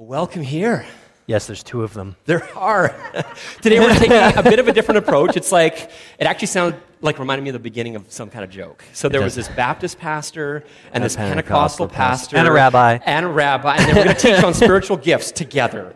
[0.00, 0.86] Welcome here.
[1.26, 2.16] Yes, there's two of them.
[2.24, 2.88] There are.
[3.60, 5.36] Today we're taking a bit of a different approach.
[5.36, 8.48] It's like, it actually sounded like reminded me of the beginning of some kind of
[8.48, 8.82] joke.
[8.94, 12.36] So there was this Baptist pastor and, this Pentecostal, Pentecostal pastor.
[12.38, 12.98] And a rabbi.
[13.04, 13.76] And a rabbi.
[13.76, 15.92] And then we're going to teach on spiritual gifts together.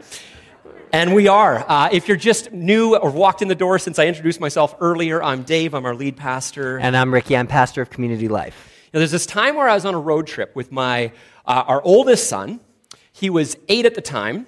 [0.93, 1.64] And we are.
[1.66, 5.23] Uh, if you're just new or walked in the door since I introduced myself earlier,
[5.23, 5.73] I'm Dave.
[5.73, 6.79] I'm our lead pastor.
[6.79, 7.39] And I'm Ricky.
[7.39, 8.71] I'm pastor of Community Life.
[8.93, 11.11] Now, there's this time where I was on a road trip with my,
[11.46, 12.61] uh, our oldest son.
[13.14, 14.46] He was eight at the time.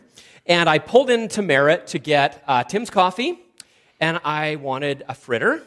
[0.49, 3.37] And I pulled into Merritt to get uh, Tim's coffee,
[3.99, 5.61] and I wanted a fritter.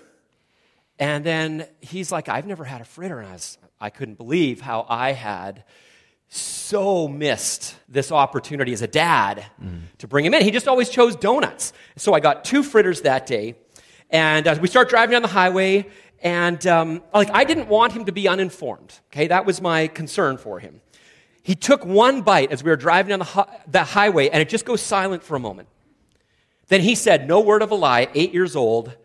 [0.97, 3.19] And then he's like, I've never had a fritter.
[3.19, 5.65] And I, was, I couldn't believe how I had
[6.29, 9.81] so missed this opportunity as a dad mm.
[9.97, 10.43] to bring him in.
[10.43, 11.73] He just always chose donuts.
[11.97, 13.55] So I got two fritters that day.
[14.09, 15.87] And uh, we start driving down the highway,
[16.23, 18.97] and um, like I didn't want him to be uninformed.
[19.11, 20.81] Okay, that was my concern for him.
[21.49, 24.65] He took one bite as we were driving down the, the highway, and it just
[24.65, 25.67] goes silent for a moment.
[26.67, 28.95] Then he said, No word of a lie, eight years old,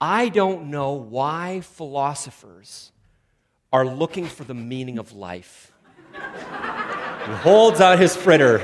[0.00, 2.92] I don't know why philosophers
[3.72, 5.72] are looking for the meaning of life.
[6.12, 8.58] he holds out his fritter.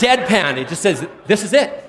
[0.00, 1.85] Deadpan, it just says, This is it.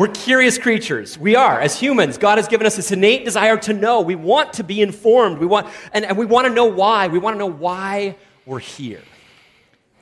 [0.00, 1.18] We're curious creatures.
[1.18, 1.60] We are.
[1.60, 4.00] As humans, God has given us this innate desire to know.
[4.00, 5.36] We want to be informed.
[5.36, 7.08] We want, and, and we want to know why.
[7.08, 9.02] We want to know why we're here.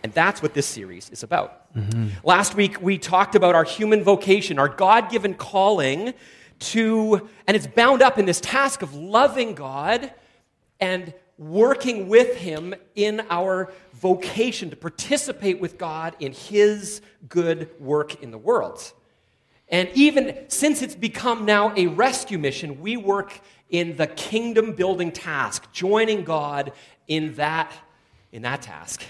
[0.05, 1.75] And that's what this series is about.
[1.75, 2.11] Mm-hmm.
[2.23, 6.15] Last week, we talked about our human vocation, our God given calling
[6.61, 10.13] to, and it's bound up in this task of loving God
[10.79, 18.23] and working with Him in our vocation to participate with God in His good work
[18.23, 18.93] in the world.
[19.71, 25.13] And even since it's become now a rescue mission, we work in the kingdom building
[25.13, 26.73] task, joining God
[27.07, 27.71] in that,
[28.33, 29.05] in that task.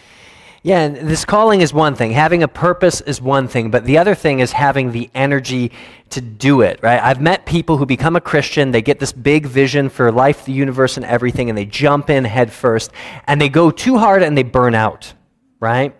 [0.65, 2.11] Yeah, and this calling is one thing.
[2.11, 5.71] Having a purpose is one thing, but the other thing is having the energy
[6.11, 7.01] to do it, right?
[7.01, 10.53] I've met people who become a Christian, they get this big vision for life, the
[10.53, 12.91] universe, and everything, and they jump in head first,
[13.29, 15.15] and they go too hard and they burn out,
[15.61, 15.95] right?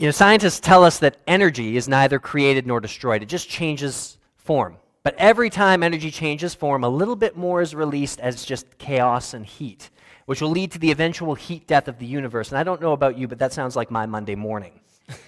[0.00, 4.16] You know, scientists tell us that energy is neither created nor destroyed, it just changes
[4.34, 4.78] form.
[5.02, 9.34] But every time energy changes form, a little bit more is released as just chaos
[9.34, 9.90] and heat,
[10.24, 12.48] which will lead to the eventual heat death of the universe.
[12.48, 14.80] And I don't know about you, but that sounds like my Monday morning.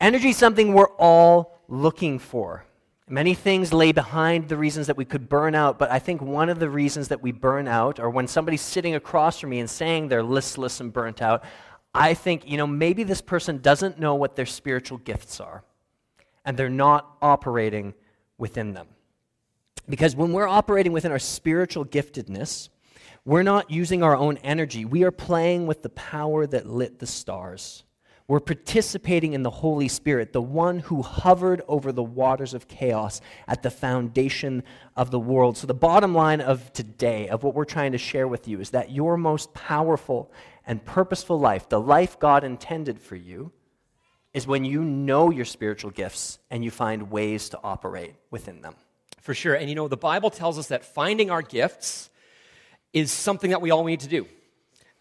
[0.00, 2.64] energy is something we're all looking for.
[3.08, 6.48] Many things lay behind the reasons that we could burn out, but I think one
[6.48, 9.68] of the reasons that we burn out, or when somebody's sitting across from me and
[9.68, 11.42] saying they're listless and burnt out,
[11.94, 15.64] I think, you know, maybe this person doesn't know what their spiritual gifts are,
[16.44, 17.94] and they're not operating
[18.38, 18.86] within them.
[19.88, 22.68] Because when we're operating within our spiritual giftedness,
[23.24, 24.84] we're not using our own energy.
[24.84, 27.84] We are playing with the power that lit the stars.
[28.28, 33.20] We're participating in the Holy Spirit, the one who hovered over the waters of chaos
[33.48, 34.62] at the foundation
[34.94, 35.56] of the world.
[35.56, 38.70] So, the bottom line of today, of what we're trying to share with you, is
[38.70, 40.30] that your most powerful
[40.66, 43.52] and purposeful life, the life God intended for you,
[44.32, 48.74] is when you know your spiritual gifts and you find ways to operate within them.
[49.20, 49.54] For sure.
[49.54, 52.10] And you know, the Bible tells us that finding our gifts
[52.92, 54.26] is something that we all need to do.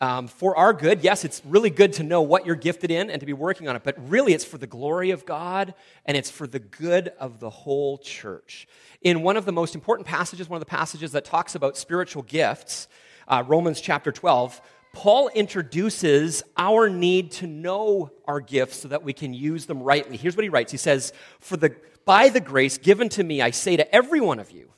[0.02, 3.20] Um, for our good, yes, it's really good to know what you're gifted in and
[3.20, 5.74] to be working on it, but really it's for the glory of God
[6.06, 8.66] and it's for the good of the whole church.
[9.02, 12.24] In one of the most important passages, one of the passages that talks about spiritual
[12.24, 12.88] gifts,
[13.28, 14.62] uh, Romans chapter 12,
[14.94, 20.18] Paul introduces our need to know our gifts so that we can use them rightly.
[20.18, 23.52] Here's what he writes He says, For the, By the grace given to me, I
[23.52, 24.72] say to every one of you,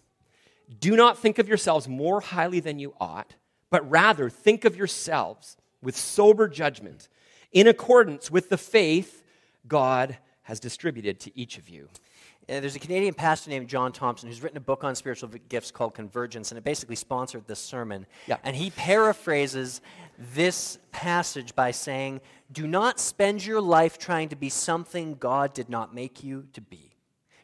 [0.79, 3.35] do not think of yourselves more highly than you ought,
[3.69, 7.09] but rather think of yourselves with sober judgment,
[7.51, 9.23] in accordance with the faith
[9.67, 11.89] God has distributed to each of you.
[12.51, 15.71] Uh, there's a Canadian pastor named John Thompson who's written a book on spiritual gifts
[15.71, 18.05] called Convergence, and it basically sponsored this sermon.
[18.27, 18.37] Yeah.
[18.43, 19.79] And he paraphrases
[20.17, 22.19] this passage by saying,
[22.51, 26.61] Do not spend your life trying to be something God did not make you to
[26.61, 26.91] be.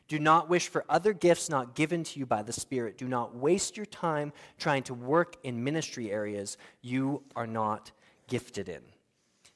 [0.09, 2.98] Do not wish for other gifts not given to you by the Spirit.
[2.98, 7.92] Do not waste your time trying to work in ministry areas you are not
[8.27, 8.81] gifted in.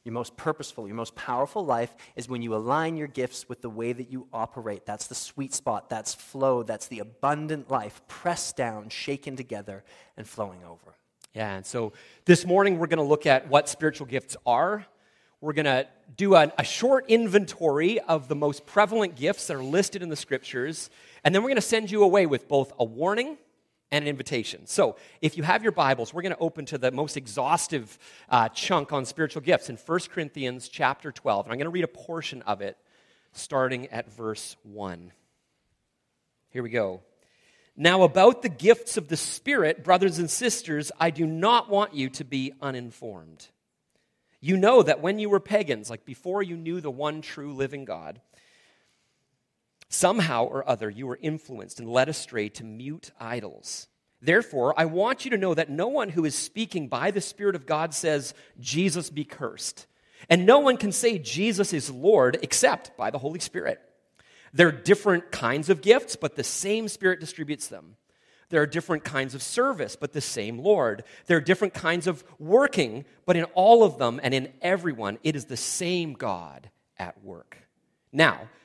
[0.04, 3.70] Your most purposeful, your most powerful life is when you align your gifts with the
[3.70, 4.86] way that you operate.
[4.86, 9.84] That's the sweet spot, that's flow, that's the abundant life, pressed down, shaken together,
[10.18, 10.96] and flowing over.
[11.36, 11.94] Yeah, and so
[12.26, 14.86] this morning we're going to look at what spiritual gifts are.
[15.40, 15.88] We're going to
[16.18, 20.16] do a, a, short inventory of the most prevalent gifts that are listed in the
[20.16, 20.90] scriptures.
[21.24, 23.38] And then we're going to send you away with both a warning
[23.92, 24.66] and an invitation.
[24.68, 28.00] So, if you have your Bibles, we're going to open to the most exhaustive
[28.30, 31.46] uh, chunk on spiritual gifts in 1 Corinthians chapter 12.
[31.46, 32.78] And I'm going to read a portion of it
[33.34, 35.12] starting at verse 1.
[36.50, 37.02] Here we go.
[37.76, 42.10] Now, about the gifts of the Spirit, brothers and sisters, I do not want you
[42.12, 43.48] to be uninformed.
[44.40, 47.86] You know that when you were pagans, like before you knew the one true living
[47.86, 48.20] God,
[49.92, 53.88] somehow or other you were influenced and led astray to mute idols.
[54.22, 57.56] Therefore, I want you to know that no one who is speaking by the Spirit
[57.56, 59.88] of God says, Jesus be cursed.
[60.30, 63.82] And no one can say Jesus is Lord except by the Holy Spirit.
[64.54, 67.96] There are different kinds of gifts, but the same Spirit distributes them.
[68.50, 71.04] There are different kinds of service, but the same Lord.
[71.26, 75.36] There are different kinds of working, but in all of them and in everyone, it
[75.36, 77.58] is the same God at work.
[78.12, 78.50] Now,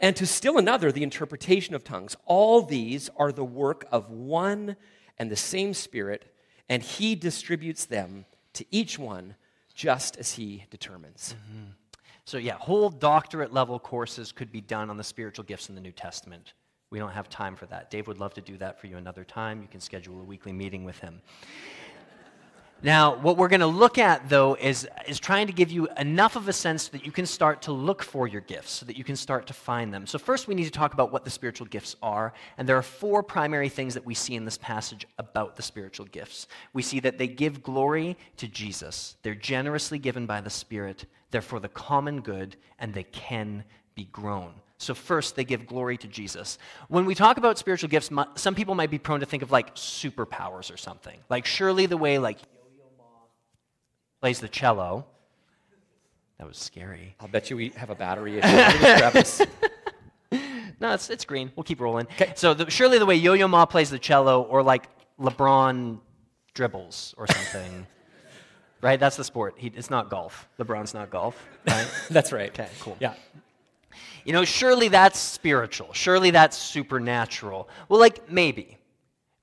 [0.00, 2.16] And to still another, the interpretation of tongues.
[2.24, 4.76] All these are the work of one
[5.18, 6.34] and the same Spirit,
[6.68, 8.24] and He distributes them
[8.54, 9.36] to each one
[9.74, 11.34] just as He determines.
[11.38, 11.70] Mm-hmm.
[12.24, 15.80] So, yeah, whole doctorate level courses could be done on the spiritual gifts in the
[15.80, 16.54] New Testament.
[16.90, 17.90] We don't have time for that.
[17.90, 19.62] Dave would love to do that for you another time.
[19.62, 21.22] You can schedule a weekly meeting with him.
[22.82, 26.34] Now, what we're going to look at, though, is, is trying to give you enough
[26.34, 29.04] of a sense that you can start to look for your gifts, so that you
[29.04, 30.06] can start to find them.
[30.06, 32.32] So, first, we need to talk about what the spiritual gifts are.
[32.56, 36.06] And there are four primary things that we see in this passage about the spiritual
[36.06, 36.46] gifts.
[36.72, 41.42] We see that they give glory to Jesus, they're generously given by the Spirit, they're
[41.42, 44.54] for the common good, and they can be grown.
[44.78, 46.56] So, first, they give glory to Jesus.
[46.88, 49.74] When we talk about spiritual gifts, some people might be prone to think of like
[49.74, 51.18] superpowers or something.
[51.28, 52.38] Like, surely the way, like,
[54.20, 55.06] plays the cello.
[56.38, 57.14] That was scary.
[57.20, 59.44] I'll bet you we have a battery issue.
[60.80, 61.52] no, it's, it's green.
[61.54, 62.06] We'll keep rolling.
[62.12, 62.32] Okay.
[62.36, 64.88] So the, surely the way Yo-Yo Ma plays the cello, or like
[65.20, 65.98] LeBron
[66.54, 67.86] dribbles or something.
[68.80, 68.98] right?
[68.98, 69.54] That's the sport.
[69.58, 70.48] He, it's not golf.
[70.58, 71.36] LeBron's not golf.
[71.66, 71.88] Right?
[72.10, 72.48] that's right.
[72.50, 72.96] Okay, cool.
[73.00, 73.14] Yeah.
[74.24, 75.92] You know, surely that's spiritual.
[75.92, 77.68] Surely that's supernatural.
[77.88, 78.78] Well, like maybe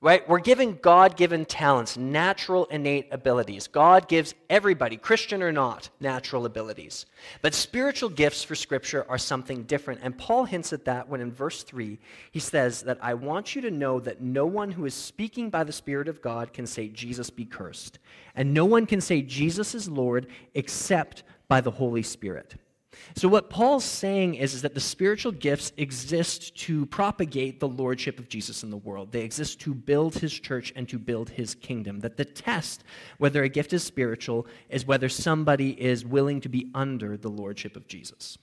[0.00, 0.28] right?
[0.28, 3.66] We're given God given talents, natural innate abilities.
[3.66, 7.06] God gives everybody, Christian or not, natural abilities.
[7.42, 10.00] But spiritual gifts for Scripture are something different.
[10.04, 11.98] And Paul hints at that when in verse 3
[12.30, 15.64] he says that I want you to know that no one who is speaking by
[15.64, 17.98] the Spirit of God can say, Jesus be cursed.
[18.36, 22.54] And no one can say, Jesus is Lord except by the Holy Spirit.
[23.14, 28.18] So, what Paul's saying is, is that the spiritual gifts exist to propagate the lordship
[28.18, 29.12] of Jesus in the world.
[29.12, 32.00] They exist to build his church and to build his kingdom.
[32.00, 32.84] That the test,
[33.18, 37.76] whether a gift is spiritual, is whether somebody is willing to be under the lordship
[37.76, 38.38] of Jesus.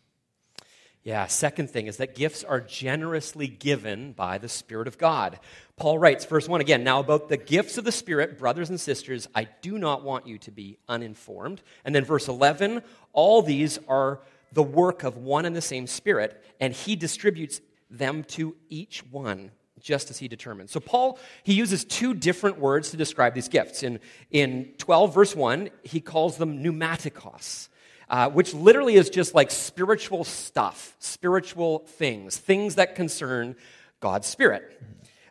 [1.06, 5.40] Yeah, second thing is that gifts are generously given by the Spirit of God.
[5.78, 9.28] Paul writes, verse 1 again, now about the gifts of the Spirit, brothers and sisters,
[9.36, 11.62] I do not want you to be uninformed.
[11.86, 12.82] And then verse 11,
[13.14, 14.22] all these are
[14.56, 17.60] the work of one and the same Spirit, and he distributes
[17.90, 20.72] them to each one just as he determines.
[20.72, 23.84] So Paul, he uses two different words to describe these gifts.
[23.84, 24.00] In,
[24.32, 27.68] in 12, verse 1, he calls them pneumaticos,
[28.10, 33.58] uh, which literally is just like spiritual stuff, spiritual things, things that concern
[34.00, 34.82] God's Spirit.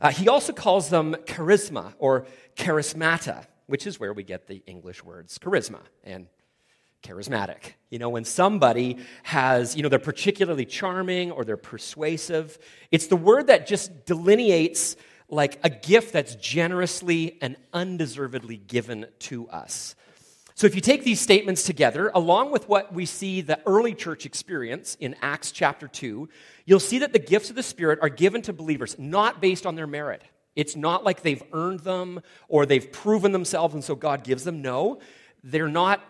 [0.02, 2.26] Uh, he also calls them charisma or
[2.56, 6.26] charismata, which is where we get the English words charisma and
[7.04, 7.74] charismatic.
[7.90, 12.58] You know, when somebody has, you know, they're particularly charming or they're persuasive,
[12.90, 14.96] it's the word that just delineates
[15.28, 19.94] like a gift that's generously and undeservedly given to us.
[20.56, 24.24] So if you take these statements together, along with what we see the early church
[24.24, 26.28] experience in Acts chapter 2,
[26.64, 29.74] you'll see that the gifts of the Spirit are given to believers not based on
[29.74, 30.22] their merit.
[30.54, 34.62] It's not like they've earned them or they've proven themselves and so God gives them.
[34.62, 35.00] No,
[35.42, 36.00] they're not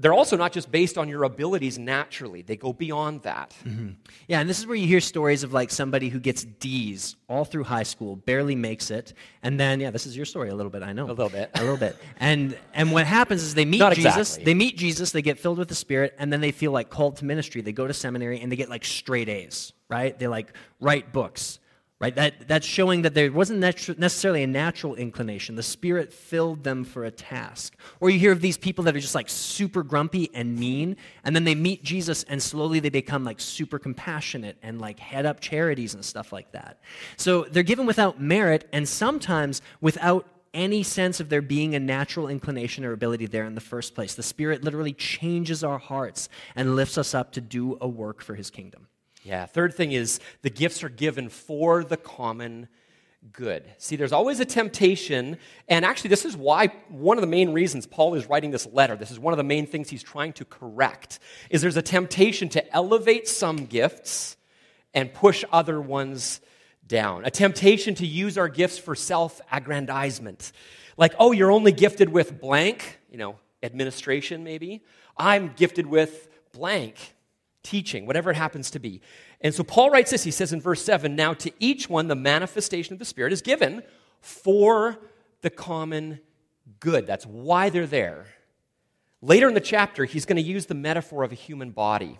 [0.00, 3.54] they're also not just based on your abilities naturally, they go beyond that.
[3.64, 3.90] Mm-hmm.
[4.28, 7.44] Yeah, and this is where you hear stories of like somebody who gets D's all
[7.44, 10.70] through high school, barely makes it, and then, yeah, this is your story a little
[10.70, 11.06] bit, I know.
[11.06, 11.50] A little bit.
[11.54, 11.96] a little bit.
[12.18, 14.44] And, and what happens is they meet not Jesus, exactly.
[14.44, 17.16] they meet Jesus, they get filled with the Spirit, and then they feel like called
[17.16, 17.60] to ministry.
[17.60, 20.18] They go to seminary and they get like straight A's, right?
[20.18, 21.58] They like write books
[22.04, 22.16] right?
[22.16, 25.54] That, that's showing that there wasn't necessarily a natural inclination.
[25.54, 27.74] The Spirit filled them for a task.
[27.98, 31.34] Or you hear of these people that are just like super grumpy and mean, and
[31.34, 35.40] then they meet Jesus and slowly they become like super compassionate and like head up
[35.40, 36.78] charities and stuff like that.
[37.16, 42.28] So they're given without merit and sometimes without any sense of there being a natural
[42.28, 44.14] inclination or ability there in the first place.
[44.14, 48.34] The Spirit literally changes our hearts and lifts us up to do a work for
[48.34, 48.88] His kingdom.
[49.24, 52.68] Yeah, third thing is the gifts are given for the common
[53.32, 53.64] good.
[53.78, 57.86] See, there's always a temptation, and actually, this is why one of the main reasons
[57.86, 60.44] Paul is writing this letter, this is one of the main things he's trying to
[60.44, 64.36] correct, is there's a temptation to elevate some gifts
[64.92, 66.42] and push other ones
[66.86, 67.24] down.
[67.24, 70.52] A temptation to use our gifts for self aggrandizement.
[70.98, 74.84] Like, oh, you're only gifted with blank, you know, administration maybe.
[75.16, 77.13] I'm gifted with blank,
[77.64, 79.00] teaching, whatever it happens to be.
[79.40, 82.14] And so Paul writes this he says in verse 7 Now to each one the
[82.14, 83.82] manifestation of the Spirit is given
[84.20, 84.98] for
[85.40, 86.20] the common
[86.78, 87.06] good.
[87.06, 88.26] That's why they're there.
[89.20, 92.18] Later in the chapter, he's going to use the metaphor of a human body.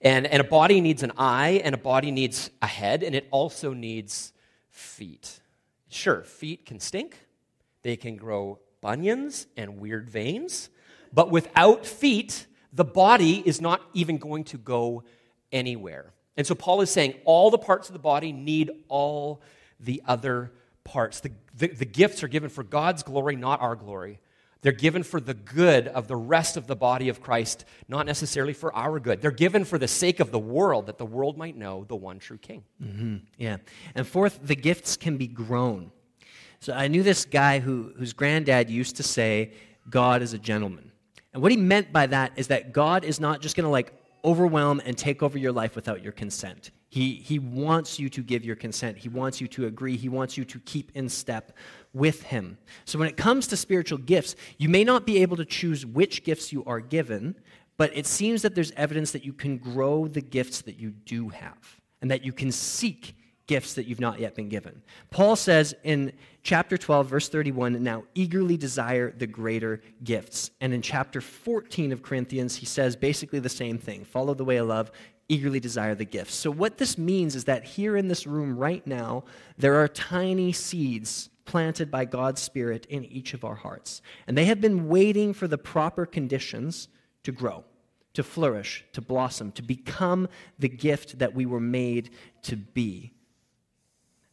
[0.00, 3.26] And, and a body needs an eye, and a body needs a head, and it
[3.30, 4.32] also needs
[4.70, 5.40] feet.
[5.88, 7.16] Sure, feet can stink,
[7.82, 10.68] they can grow bunions and weird veins,
[11.12, 15.04] but without feet, the body is not even going to go
[15.52, 16.12] anywhere.
[16.36, 19.40] And so Paul is saying all the parts of the body need all
[19.80, 20.52] the other
[20.84, 21.20] parts.
[21.20, 24.20] The, the, the, gifts are given for God's glory, not our glory.
[24.62, 28.52] They're given for the good of the rest of the body of Christ, not necessarily
[28.52, 29.20] for our good.
[29.20, 32.18] They're given for the sake of the world, that the world might know the one
[32.18, 32.64] true King.
[32.82, 33.16] Mm-hmm.
[33.38, 33.58] Yeah.
[33.94, 35.92] And fourth, the gifts can be grown.
[36.60, 39.52] So I knew this guy who, whose granddad used to say,
[39.88, 40.90] God is a gentleman.
[41.36, 43.92] And what he meant by that is that God is not just going to like
[44.24, 46.70] overwhelm and take over your life without your consent.
[46.88, 48.96] He, he wants you to give your consent.
[48.96, 49.98] He wants you to agree.
[49.98, 51.52] He wants you to keep in step
[51.92, 52.56] with Him.
[52.86, 56.24] So, when it comes to spiritual gifts, you may not be able to choose which
[56.24, 57.34] gifts you are given,
[57.76, 61.28] but it seems that there's evidence that you can grow the gifts that you do
[61.28, 61.58] have
[62.00, 63.14] and that you can seek
[63.46, 64.82] gifts that you've not yet been given.
[65.10, 66.12] Paul says in
[66.42, 70.50] chapter 12, verse 31, now eagerly desire the greater gifts.
[70.60, 74.56] And in chapter 14 of Corinthians, he says basically the same thing follow the way
[74.56, 74.90] of love,
[75.28, 76.34] eagerly desire the gifts.
[76.34, 79.24] So, what this means is that here in this room right now,
[79.58, 84.02] there are tiny seeds planted by God's Spirit in each of our hearts.
[84.26, 86.88] And they have been waiting for the proper conditions
[87.22, 87.64] to grow,
[88.14, 92.10] to flourish, to blossom, to become the gift that we were made
[92.42, 93.12] to be.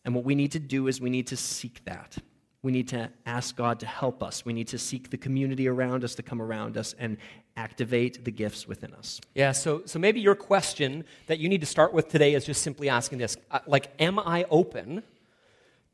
[0.05, 2.17] And what we need to do is we need to seek that.
[2.61, 4.45] We need to ask God to help us.
[4.45, 7.17] We need to seek the community around us to come around us and
[7.57, 9.19] activate the gifts within us.
[9.35, 12.61] Yeah, so, so maybe your question that you need to start with today is just
[12.61, 15.03] simply asking this uh, like, am I open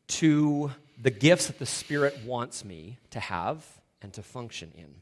[0.08, 3.66] to the gifts that the Spirit wants me to have
[4.02, 4.94] and to function in?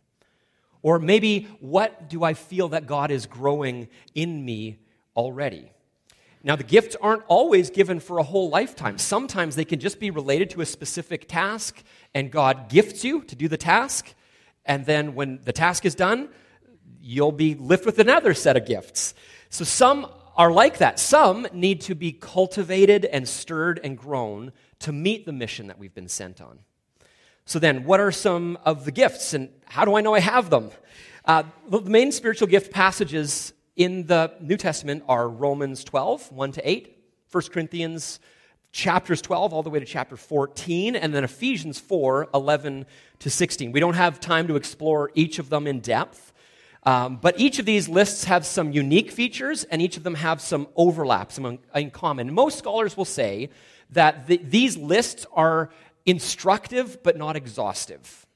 [0.81, 4.77] Or maybe, what do I feel that God is growing in me
[5.15, 5.71] already?
[6.44, 8.98] Now, the gifts aren't always given for a whole lifetime.
[8.98, 13.36] Sometimes they can just be related to a specific task, and God gifts you to
[13.36, 14.13] do the task.
[14.65, 16.29] And then when the task is done,
[17.01, 19.13] you'll be left with another set of gifts.
[19.50, 21.00] So some are like that.
[21.00, 25.96] Some need to be cultivated and stirred and grown to meet the mission that we've
[25.96, 26.60] been sent on.
[27.46, 30.50] So, then, what are some of the gifts, and how do I know I have
[30.50, 30.70] them?
[31.24, 36.69] Uh, the main spiritual gift passages in the New Testament are Romans 12, 1 to
[36.69, 36.98] 8,
[37.31, 38.19] 1 Corinthians
[38.72, 42.86] chapters 12 all the way to chapter 14, and then Ephesians 4, 11
[43.19, 43.72] to 16.
[43.72, 46.34] We don't have time to explore each of them in depth,
[46.84, 50.41] um, but each of these lists have some unique features, and each of them have
[50.41, 52.34] some overlaps in common.
[52.34, 53.50] Most scholars will say
[53.91, 55.69] that the, these lists are
[56.05, 58.26] instructive but not exhaustive.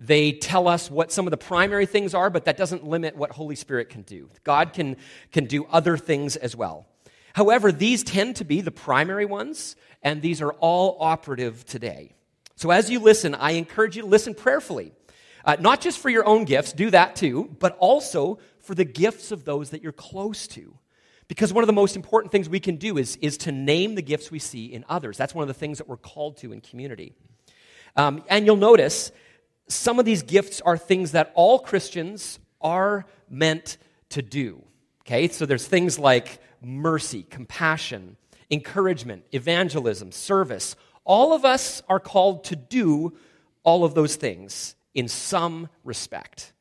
[0.00, 3.32] They tell us what some of the primary things are, but that doesn't limit what
[3.32, 4.30] Holy Spirit can do.
[4.44, 4.96] God can,
[5.30, 6.86] can do other things as well.
[7.34, 12.14] However, these tend to be the primary ones, and these are all operative today.
[12.56, 14.92] So as you listen, I encourage you to listen prayerfully.
[15.44, 19.32] Uh, not just for your own gifts, do that too, but also for the gifts
[19.32, 20.76] of those that you're close to.
[21.28, 24.02] Because one of the most important things we can do is, is to name the
[24.02, 25.16] gifts we see in others.
[25.16, 27.14] That's one of the things that we're called to in community.
[27.96, 29.12] Um, and you'll notice
[29.70, 33.78] some of these gifts are things that all Christians are meant
[34.10, 34.62] to do.
[35.02, 38.16] Okay, so there's things like mercy, compassion,
[38.50, 40.76] encouragement, evangelism, service.
[41.04, 43.16] All of us are called to do
[43.62, 46.52] all of those things in some respect.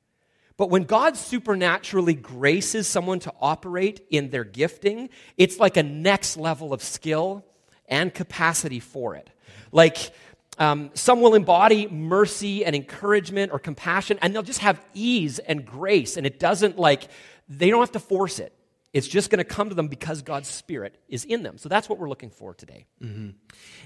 [0.57, 6.37] But when God supernaturally graces someone to operate in their gifting, it's like a next
[6.37, 7.45] level of skill
[7.87, 9.29] and capacity for it.
[9.71, 10.11] Like,
[10.59, 15.65] um, some will embody mercy and encouragement or compassion, and they'll just have ease and
[15.65, 17.07] grace, and it doesn't like,
[17.47, 18.53] they don't have to force it.
[18.91, 21.59] It's just going to come to them because God's Spirit is in them.
[21.59, 22.87] So that's what we're looking for today.
[23.03, 23.29] Mm-hmm.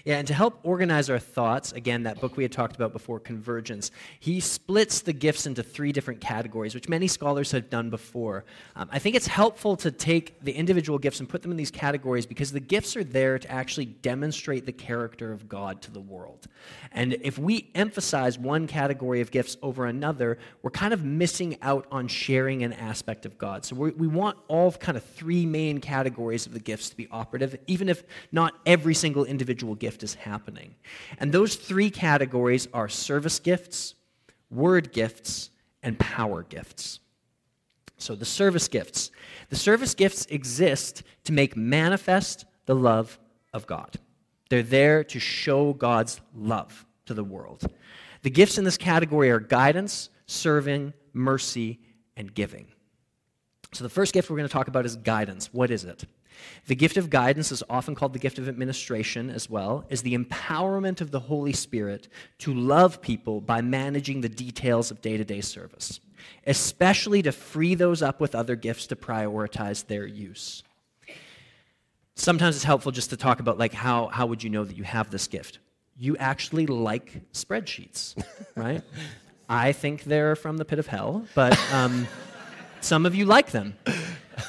[0.06, 3.20] Yeah, and to help organize our thoughts, again, that book we had talked about before,
[3.20, 3.92] Convergence,
[4.22, 8.46] he splits the gifts into three different categories, which many scholars have done before.
[8.78, 11.72] Um, I think it's helpful to take the individual gifts and put them in these
[11.72, 16.00] categories because the gifts are there to actually demonstrate the character of God to the
[16.00, 16.48] world.
[16.94, 21.88] And if we emphasize one category of gifts over another, we're kind of missing out
[21.92, 23.66] on sharing an aspect of God.
[23.66, 27.08] So we want all kind kind of three main categories of the gifts to be
[27.10, 30.76] operative, even if not every single individual gift is happening.
[31.18, 33.96] And those three categories are service gifts,
[34.52, 35.50] word gifts,
[35.82, 37.00] and power gifts.
[37.98, 39.10] So, the service gifts.
[39.50, 43.18] The service gifts exist to make manifest the love
[43.52, 43.96] of God.
[44.50, 47.64] They're there to show God's love to the world.
[48.22, 51.80] The gifts in this category are guidance, serving, mercy,
[52.16, 52.68] and giving.
[53.74, 55.50] So, the first gift we're going to talk about is guidance.
[55.52, 56.06] What is it?
[56.68, 60.18] The gift of guidance is often called the gift of administration as well, is the
[60.18, 62.08] empowerment of the Holy Spirit
[62.40, 66.00] to love people by managing the details of day to day service,
[66.46, 70.64] especially to free those up with other gifts to prioritize their use.
[72.16, 74.84] Sometimes it's helpful just to talk about like how, how would you know that you
[74.84, 75.60] have this gift?
[75.98, 78.22] You actually like spreadsheets,
[78.56, 78.84] right?
[79.50, 82.08] I think they're from the pit of hell, but um,
[82.84, 83.76] some of you like them.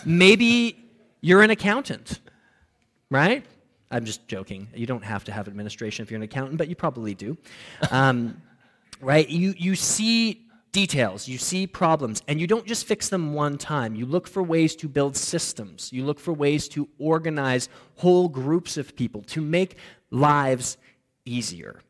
[0.05, 0.77] Maybe
[1.21, 2.21] you're an accountant,
[3.11, 3.45] right?
[3.91, 4.69] I'm just joking.
[4.75, 7.37] You don't have to have administration if you're an accountant, but you probably do.
[7.91, 8.43] Um,
[9.01, 9.29] right?
[9.29, 13.95] You, you see details, you see problems, and you don't just fix them one time.
[13.95, 18.77] You look for ways to build systems, you look for ways to organize whole groups
[18.77, 19.77] of people, to make
[20.11, 20.77] lives
[21.25, 21.81] easier.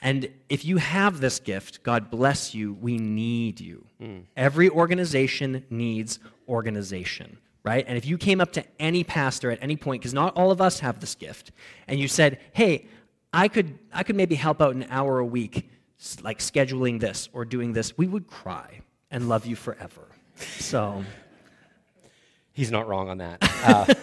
[0.00, 3.84] And if you have this gift, God bless you, we need you.
[4.00, 4.24] Mm.
[4.36, 7.84] Every organization needs organization, right?
[7.86, 10.60] And if you came up to any pastor at any point, because not all of
[10.60, 11.50] us have this gift,
[11.88, 12.86] and you said, hey,
[13.32, 15.68] I could, I could maybe help out an hour a week,
[16.22, 18.80] like scheduling this or doing this, we would cry
[19.10, 20.06] and love you forever.
[20.36, 21.04] So.
[22.52, 23.38] He's not wrong on that.
[23.64, 23.94] Uh,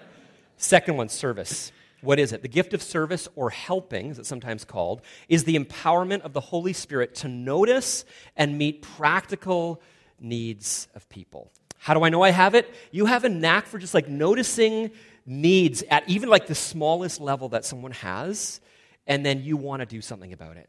[0.56, 1.72] second one, service.
[2.02, 2.42] What is it?
[2.42, 6.40] The gift of service, or helping, as it's sometimes called, is the empowerment of the
[6.40, 8.04] Holy Spirit to notice
[8.36, 9.80] and meet practical
[10.20, 11.52] needs of people.
[11.78, 12.72] How do I know I have it?
[12.90, 14.90] You have a knack for just like noticing
[15.26, 18.60] needs at even like the smallest level that someone has,
[19.06, 20.68] and then you want to do something about it.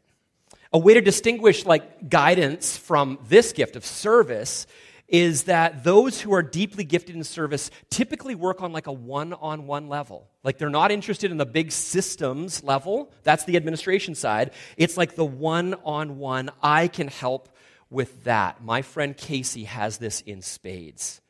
[0.72, 4.66] A way to distinguish like guidance from this gift of service
[5.08, 9.88] is that those who are deeply gifted in service typically work on like a one-on-one
[9.88, 10.28] level.
[10.42, 13.12] Like they're not interested in the big systems level.
[13.22, 14.52] That's the administration side.
[14.76, 16.50] It's like the one-on-one.
[16.62, 17.50] I can help
[17.90, 18.64] with that.
[18.64, 21.20] My friend Casey has this in spades,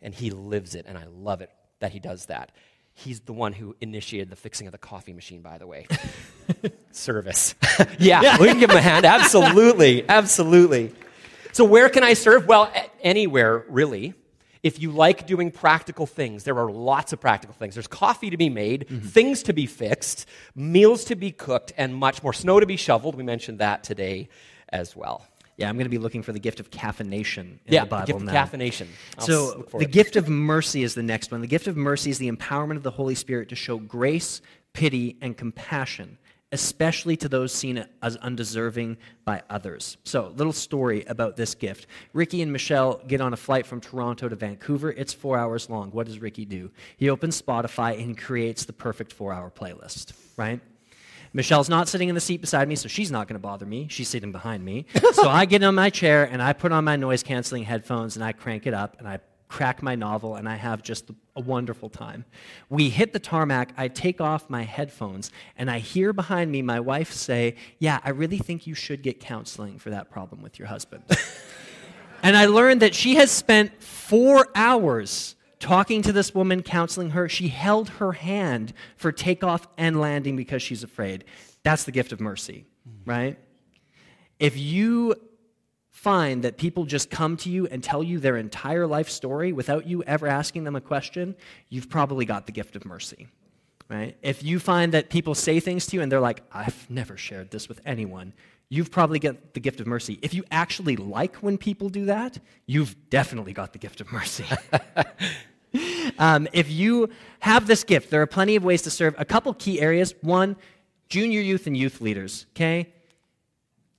[0.00, 2.52] and he lives it, and I love it that he does that.
[2.94, 5.86] He's the one who initiated the fixing of the coffee machine, by the way.
[6.92, 7.56] Service.
[7.98, 9.04] yeah, yeah, we can give him a hand.
[9.04, 10.08] Absolutely.
[10.08, 10.92] Absolutely.
[11.54, 12.48] So, where can I serve?
[12.48, 12.68] Well,
[13.00, 14.14] anywhere, really.
[14.64, 17.74] If you like doing practical things, there are lots of practical things.
[17.74, 19.06] There's coffee to be made, mm-hmm.
[19.06, 22.32] things to be fixed, meals to be cooked, and much more.
[22.32, 23.14] Snow to be shoveled.
[23.14, 24.30] We mentioned that today
[24.70, 25.28] as well.
[25.56, 28.06] Yeah, I'm going to be looking for the gift of caffeination in yeah, the Bible
[28.06, 28.42] the gift now.
[28.42, 28.86] of caffeination.
[29.18, 31.40] I'll so the gift of mercy is the next one.
[31.40, 35.18] The gift of mercy is the empowerment of the Holy Spirit to show grace, pity,
[35.20, 36.18] and compassion
[36.54, 39.96] especially to those seen as undeserving by others.
[40.04, 41.88] So, little story about this gift.
[42.12, 44.92] Ricky and Michelle get on a flight from Toronto to Vancouver.
[44.92, 45.90] It's four hours long.
[45.90, 46.70] What does Ricky do?
[46.96, 50.60] He opens Spotify and creates the perfect four hour playlist, right?
[51.32, 53.88] Michelle's not sitting in the seat beside me, so she's not going to bother me.
[53.90, 54.86] She's sitting behind me.
[55.14, 58.24] so I get on my chair and I put on my noise canceling headphones and
[58.24, 59.18] I crank it up and I
[59.54, 62.24] crack my novel, and I have just a wonderful time.
[62.68, 66.80] We hit the tarmac, I take off my headphones, and I hear behind me my
[66.80, 70.66] wife say, Yeah, I really think you should get counseling for that problem with your
[70.66, 71.04] husband.
[72.24, 77.28] and I learned that she has spent four hours talking to this woman, counseling her.
[77.28, 81.26] She held her hand for takeoff and landing because she's afraid.
[81.62, 82.64] That's the gift of mercy,
[83.06, 83.38] right?
[84.40, 85.14] If you
[85.94, 89.86] find that people just come to you and tell you their entire life story without
[89.86, 91.36] you ever asking them a question,
[91.68, 93.28] you've probably got the gift of mercy.
[93.88, 94.16] Right?
[94.20, 97.52] If you find that people say things to you and they're like, I've never shared
[97.52, 98.32] this with anyone,
[98.68, 100.18] you've probably got the gift of mercy.
[100.20, 104.46] If you actually like when people do that, you've definitely got the gift of mercy.
[106.20, 107.08] Um, if you
[107.40, 109.16] have this gift, there are plenty of ways to serve.
[109.18, 110.14] A couple key areas.
[110.20, 110.54] One,
[111.08, 112.93] junior youth and youth leaders, okay?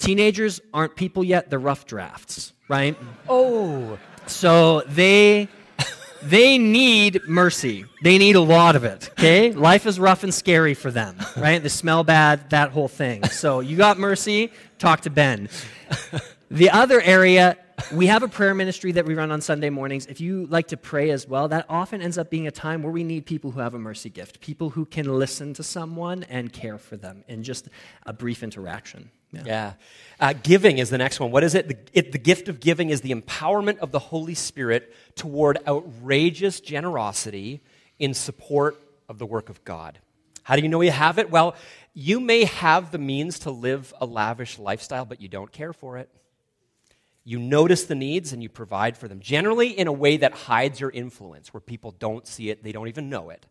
[0.06, 2.96] Teenagers aren't people yet, they're rough drafts, right?
[3.28, 3.98] Oh.
[4.28, 5.48] So they
[6.22, 7.86] they need mercy.
[8.04, 9.10] They need a lot of it.
[9.14, 9.52] Okay?
[9.52, 11.62] Life is rough and scary for them, right?
[11.62, 13.24] They smell bad, that whole thing.
[13.26, 15.50] So you got mercy, talk to Ben.
[16.52, 17.58] The other area,
[17.92, 20.06] we have a prayer ministry that we run on Sunday mornings.
[20.06, 22.92] If you like to pray as well, that often ends up being a time where
[22.92, 26.54] we need people who have a mercy gift, people who can listen to someone and
[26.54, 27.70] care for them in just
[28.06, 29.10] a brief interaction.
[29.32, 29.44] Yeah.
[29.46, 29.74] yeah.
[30.20, 31.32] Uh, giving is the next one.
[31.32, 31.68] What is it?
[31.68, 32.12] The, it?
[32.12, 37.62] the gift of giving is the empowerment of the Holy Spirit toward outrageous generosity
[38.00, 40.00] in support of the work of God.
[40.44, 41.30] How do you know you have it?
[41.30, 41.56] Well,
[41.94, 45.98] you may have the means to live a lavish lifestyle, but you don't care for
[45.98, 46.10] it.
[47.24, 50.80] You notice the needs and you provide for them, generally in a way that hides
[50.80, 53.48] your influence, where people don't see it, they don't even know it.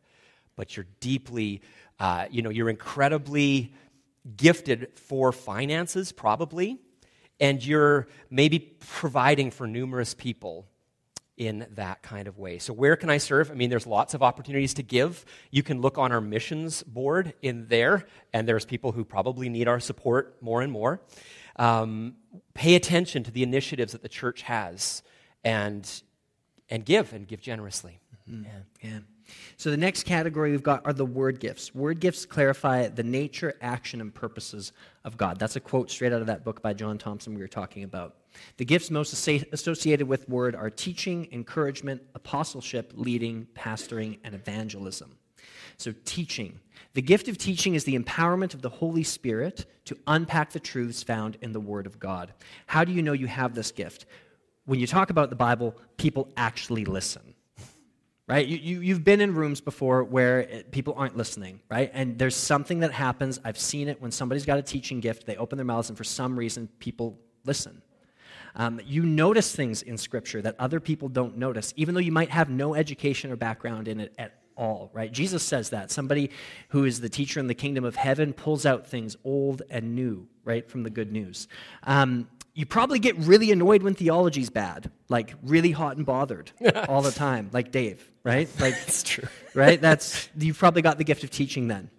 [0.55, 1.63] But you're deeply,
[1.99, 3.73] uh, you know, you're incredibly
[4.37, 6.81] gifted for finances, probably,
[7.41, 10.67] and you're maybe providing for numerous people
[11.37, 12.59] in that kind of way.
[12.59, 13.51] So, where can I serve?
[13.51, 15.25] I mean, there's lots of opportunities to give.
[15.51, 19.69] You can look on our missions board in there, and there's people who probably need
[19.69, 21.01] our support more and more.
[21.57, 22.17] Um,
[22.55, 25.03] pay attention to the initiatives that the church has
[25.45, 25.89] and,
[26.69, 28.01] and give, and give generously.
[28.29, 28.45] Mm-hmm.
[28.45, 28.91] Yeah.
[28.91, 28.99] yeah.
[29.57, 31.75] So the next category we've got are the word gifts.
[31.75, 34.73] Word gifts clarify the nature, action, and purposes
[35.05, 35.39] of God.
[35.39, 38.17] That's a quote straight out of that book by John Thompson we were talking about.
[38.57, 45.17] The gifts most associated with word are teaching, encouragement, apostleship, leading, pastoring, and evangelism.
[45.77, 46.61] So, teaching.
[46.95, 51.03] The gift of teaching is the empowerment of the Holy Spirit to unpack the truths
[51.03, 52.33] found in the Word of God.
[52.67, 54.07] How do you know you have this gift?
[54.67, 57.34] When you talk about the Bible, people actually listen
[58.27, 58.47] right?
[58.47, 61.91] You, you, have been in rooms before where it, people aren't listening, right?
[61.93, 63.39] And there's something that happens.
[63.45, 66.05] I've seen it when somebody's got a teaching gift, they open their mouths, and for
[66.05, 67.83] some reason, people listen.
[68.57, 72.31] Um, you notice things in Scripture that other people don't notice, even though you might
[72.31, 75.13] have no education or background in it at all, right?
[75.13, 75.91] Jesus says that.
[75.91, 76.31] Somebody
[76.69, 80.29] who is the teacher in the kingdom of heaven pulls out things old and new,
[80.45, 81.49] right, from the good news.
[81.83, 86.53] Um, you probably get really annoyed when theology's bad, like really hot and bothered
[86.89, 88.49] all the time, like Dave, right?
[88.61, 89.81] Like that's true, right?
[89.81, 91.91] That's you've probably got the gift of teaching then.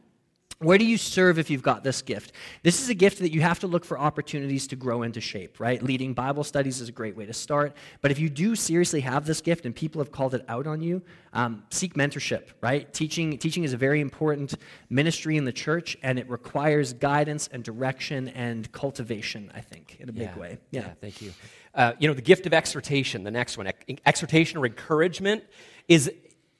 [0.59, 2.31] Where do you serve if you've got this gift?
[2.63, 5.59] This is a gift that you have to look for opportunities to grow into shape,
[5.59, 5.83] right?
[5.83, 7.75] Leading Bible studies is a great way to start.
[8.01, 10.81] But if you do seriously have this gift and people have called it out on
[10.81, 11.01] you,
[11.33, 12.91] um, seek mentorship, right?
[12.93, 14.55] Teaching, teaching is a very important
[14.89, 20.07] ministry in the church, and it requires guidance and direction and cultivation, I think, in
[20.07, 20.57] a big way.
[20.71, 21.33] Yeah, yeah thank you.
[21.73, 23.69] Uh, you know, the gift of exhortation, the next one,
[24.05, 25.43] exhortation or encouragement,
[25.89, 26.09] is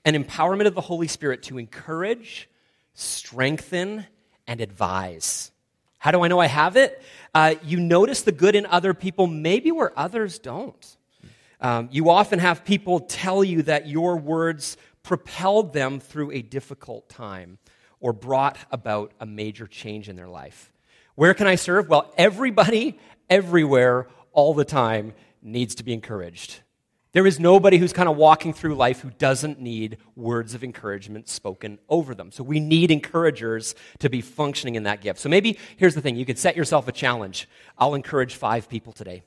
[0.04, 2.50] an empowerment of the Holy Spirit to encourage
[2.96, 4.08] strengthen,
[4.48, 5.52] and advise.
[6.00, 7.02] How do I know I have it?
[7.34, 10.98] Uh, you notice the good in other people, maybe where others don't.
[11.62, 17.10] Um, you often have people tell you that your words propelled them through a difficult
[17.10, 17.58] time
[18.00, 20.72] or brought about a major change in their life.
[21.16, 21.90] Where can I serve?
[21.90, 26.60] Well, everybody, everywhere, all the time needs to be encouraged.
[27.16, 31.30] There is nobody who's kind of walking through life who doesn't need words of encouragement
[31.30, 32.30] spoken over them.
[32.30, 35.22] So we need encouragers to be functioning in that gift.
[35.22, 37.48] So maybe here's the thing you could set yourself a challenge.
[37.78, 39.24] I'll encourage five people today.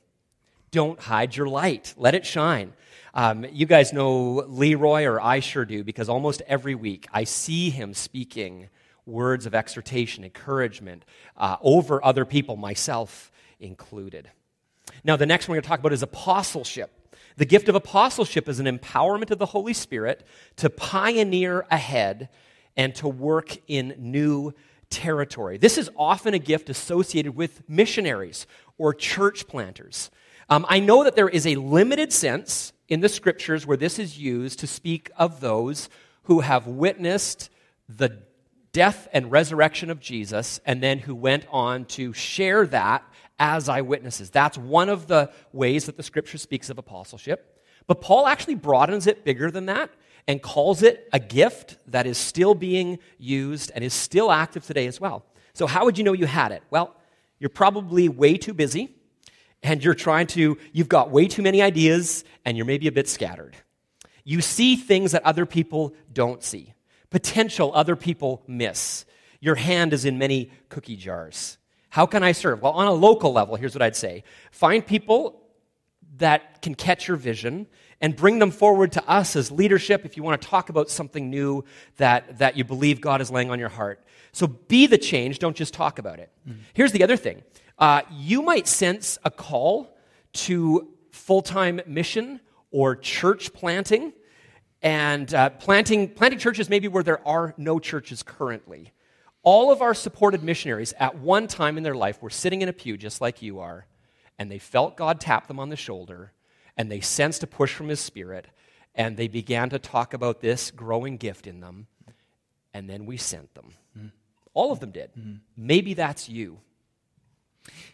[0.69, 2.73] Don't hide your light, let it shine.
[3.15, 7.71] Um, you guys know Leroy, or I sure do, because almost every week I see
[7.71, 8.69] him speaking
[9.07, 14.29] words of exhortation, encouragement uh, over other people, myself included.
[15.03, 16.91] Now, the next one we're going to talk about is apostleship.
[17.39, 22.27] The gift of apostleship is an empowerment of the Holy Spirit to pioneer ahead
[22.75, 24.53] and to work in new
[24.89, 25.57] territory.
[25.57, 28.45] This is often a gift associated with missionaries
[28.77, 30.11] or church planters.
[30.49, 34.19] Um, I know that there is a limited sense in the scriptures where this is
[34.19, 35.87] used to speak of those
[36.23, 37.49] who have witnessed
[37.87, 38.21] the
[38.73, 43.01] death and resurrection of Jesus and then who went on to share that
[43.39, 44.29] as eyewitnesses.
[44.29, 47.63] That's one of the ways that the scripture speaks of apostleship.
[47.87, 49.89] But Paul actually broadens it bigger than that
[50.27, 54.85] and calls it a gift that is still being used and is still active today
[54.85, 55.25] as well.
[55.53, 56.61] So, how would you know you had it?
[56.69, 56.95] Well,
[57.39, 58.95] you're probably way too busy
[59.63, 63.07] and you're trying to, you've got way too many ideas and you're maybe a bit
[63.07, 63.55] scattered.
[64.23, 66.73] You see things that other people don't see,
[67.09, 69.05] potential other people miss.
[69.39, 71.57] Your hand is in many cookie jars.
[71.89, 72.61] How can I serve?
[72.61, 75.41] Well, on a local level, here's what I'd say find people
[76.17, 77.67] that can catch your vision
[78.01, 81.29] and bring them forward to us as leadership if you want to talk about something
[81.29, 81.63] new
[81.97, 84.03] that, that you believe God is laying on your heart.
[84.31, 86.31] So be the change, don't just talk about it.
[86.47, 86.59] Mm-hmm.
[86.73, 87.43] Here's the other thing
[87.77, 89.97] uh, you might sense a call
[90.31, 92.39] to full time mission
[92.71, 94.13] or church planting,
[94.81, 98.91] and uh, planting, planting churches maybe where there are no churches currently.
[99.51, 102.73] All of our supported missionaries at one time in their life were sitting in a
[102.73, 103.87] pew just like you are,
[104.37, 106.33] and they felt God tap them on the shoulder,
[106.77, 108.45] and they sensed a push from His Spirit,
[108.93, 111.87] and they began to talk about this growing gift in them,
[112.75, 113.73] and then we sent them.
[113.97, 114.07] Mm-hmm.
[114.53, 115.09] All of them did.
[115.17, 115.37] Mm-hmm.
[115.57, 116.59] Maybe that's you.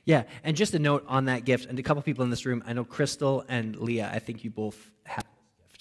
[0.03, 2.65] Yeah, and just a note on that gift, and a couple people in this room,
[2.67, 5.23] I know Crystal and Leah, I think you both have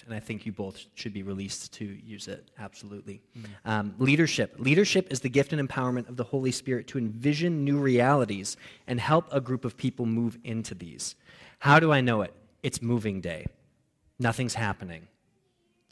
[0.06, 3.22] and I think you both should be released to use it, absolutely.
[3.36, 3.70] Mm-hmm.
[3.70, 4.54] Um, leadership.
[4.58, 9.00] Leadership is the gift and empowerment of the Holy Spirit to envision new realities and
[9.00, 11.14] help a group of people move into these.
[11.58, 12.34] How do I know it?
[12.62, 13.46] It's moving day.
[14.18, 15.08] Nothing's happening.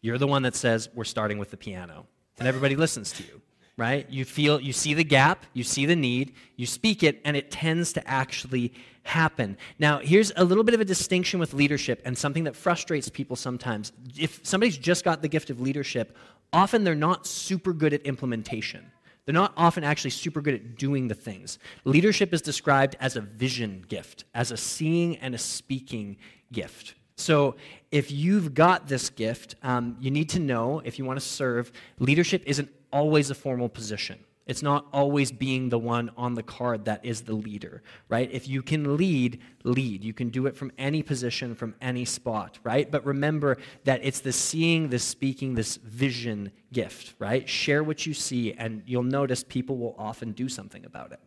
[0.00, 2.06] You're the one that says, We're starting with the piano,
[2.38, 3.42] and everybody listens to you
[3.76, 4.08] right?
[4.10, 7.50] You feel, you see the gap, you see the need, you speak it, and it
[7.50, 9.56] tends to actually happen.
[9.78, 13.36] Now, here's a little bit of a distinction with leadership and something that frustrates people
[13.36, 13.92] sometimes.
[14.16, 16.16] If somebody's just got the gift of leadership,
[16.52, 18.90] often they're not super good at implementation.
[19.24, 21.58] They're not often actually super good at doing the things.
[21.84, 26.16] Leadership is described as a vision gift, as a seeing and a speaking
[26.50, 26.94] gift.
[27.16, 27.56] So,
[27.92, 31.70] if you've got this gift, um, you need to know if you want to serve,
[31.98, 34.18] leadership isn't always a formal position.
[34.46, 38.28] It's not always being the one on the card that is the leader, right?
[38.32, 40.02] If you can lead, lead.
[40.02, 42.90] You can do it from any position, from any spot, right?
[42.90, 47.48] But remember that it's the seeing, the speaking, this vision gift, right?
[47.48, 51.20] Share what you see, and you'll notice people will often do something about it.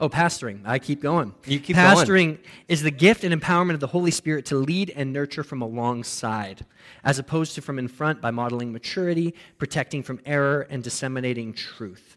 [0.00, 0.62] Oh, pastoring.
[0.64, 1.34] I keep going.
[1.46, 2.38] You keep going pastoring going.
[2.68, 6.64] is the gift and empowerment of the Holy Spirit to lead and nurture from alongside,
[7.04, 12.16] as opposed to from in front by modeling maturity, protecting from error, and disseminating truth.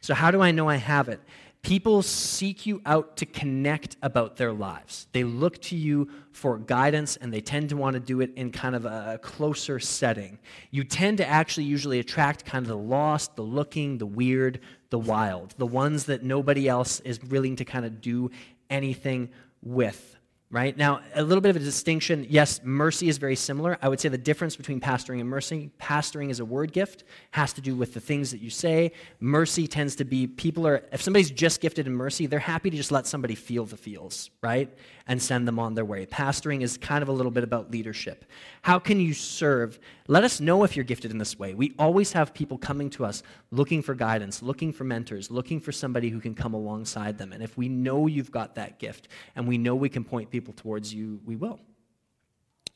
[0.00, 1.20] So, how do I know I have it?
[1.62, 5.08] People seek you out to connect about their lives.
[5.12, 8.52] They look to you for guidance and they tend to want to do it in
[8.52, 10.38] kind of a closer setting.
[10.70, 14.98] You tend to actually usually attract kind of the lost, the looking, the weird, the
[14.98, 18.30] wild, the ones that nobody else is willing to kind of do
[18.70, 19.30] anything
[19.62, 20.15] with
[20.50, 20.76] right?
[20.76, 22.24] Now, a little bit of a distinction.
[22.28, 23.78] Yes, mercy is very similar.
[23.82, 27.52] I would say the difference between pastoring and mercy pastoring is a word gift, has
[27.54, 28.92] to do with the things that you say.
[29.18, 32.76] Mercy tends to be people are, if somebody's just gifted in mercy, they're happy to
[32.76, 34.72] just let somebody feel the feels, right?
[35.08, 36.06] And send them on their way.
[36.06, 38.24] Pastoring is kind of a little bit about leadership.
[38.62, 39.80] How can you serve?
[40.08, 41.54] Let us know if you're gifted in this way.
[41.54, 45.72] We always have people coming to us looking for guidance, looking for mentors, looking for
[45.72, 47.32] somebody who can come alongside them.
[47.32, 50.54] And if we know you've got that gift and we know we can point people
[50.54, 51.60] towards you, we will.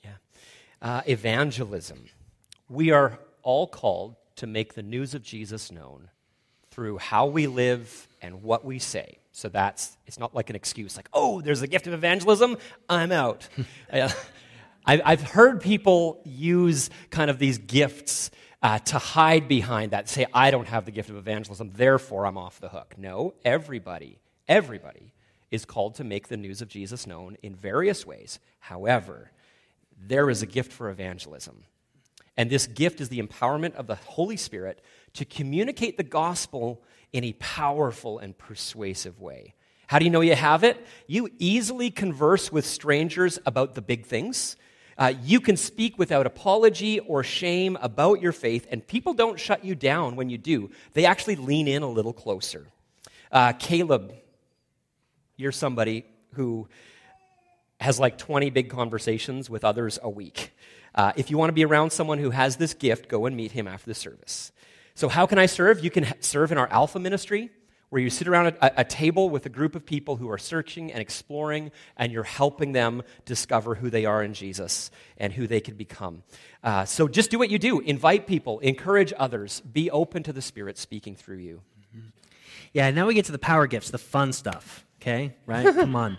[0.03, 0.11] Yeah.
[0.83, 2.05] Uh, evangelism.
[2.69, 6.11] We are all called to make the news of Jesus known
[6.71, 9.19] through how we live and what we say.
[9.33, 12.57] So that's, it's not like an excuse, like, oh, there's a gift of evangelism,
[12.89, 13.49] I'm out.
[14.85, 18.31] I've heard people use kind of these gifts
[18.63, 22.37] uh, to hide behind that, say, I don't have the gift of evangelism, therefore I'm
[22.37, 22.95] off the hook.
[22.99, 25.13] No, everybody, everybody
[25.51, 28.39] is called to make the news of Jesus known in various ways.
[28.59, 29.31] However,
[29.99, 31.65] there is a gift for evangelism.
[32.37, 34.83] And this gift is the empowerment of the Holy Spirit
[35.15, 39.55] to communicate the gospel in a powerful and persuasive way.
[39.89, 40.87] How do you know you have it?
[41.07, 44.57] You easily converse with strangers about the big things.
[45.01, 49.65] Uh, you can speak without apology or shame about your faith, and people don't shut
[49.65, 50.71] you down when you do.
[50.93, 52.69] They actually lean in a little closer.
[53.33, 54.13] Uh, Caleb
[55.41, 56.69] you're somebody who
[57.81, 60.53] has like 20 big conversations with others a week.
[60.95, 63.53] Uh, if you want to be around someone who has this gift, go and meet
[63.53, 64.53] him after the service.
[64.95, 65.83] So, how can I serve?
[65.83, 67.49] You can serve in our Alpha ministry,
[67.91, 70.93] where you sit around a, a, table with a group of people who are searching
[70.93, 75.61] and exploring, and you're helping them discover who they are in Jesus and who they
[75.61, 76.23] can become.
[76.63, 80.43] Uh, so, just do what you do invite people, encourage others, be open to the
[80.43, 81.63] Spirit speaking through you.
[81.97, 82.07] Mm-hmm.
[82.73, 84.87] Yeah, now we get to the power gifts, the fun stuff.
[85.01, 85.65] Okay, right?
[85.75, 86.19] Come on.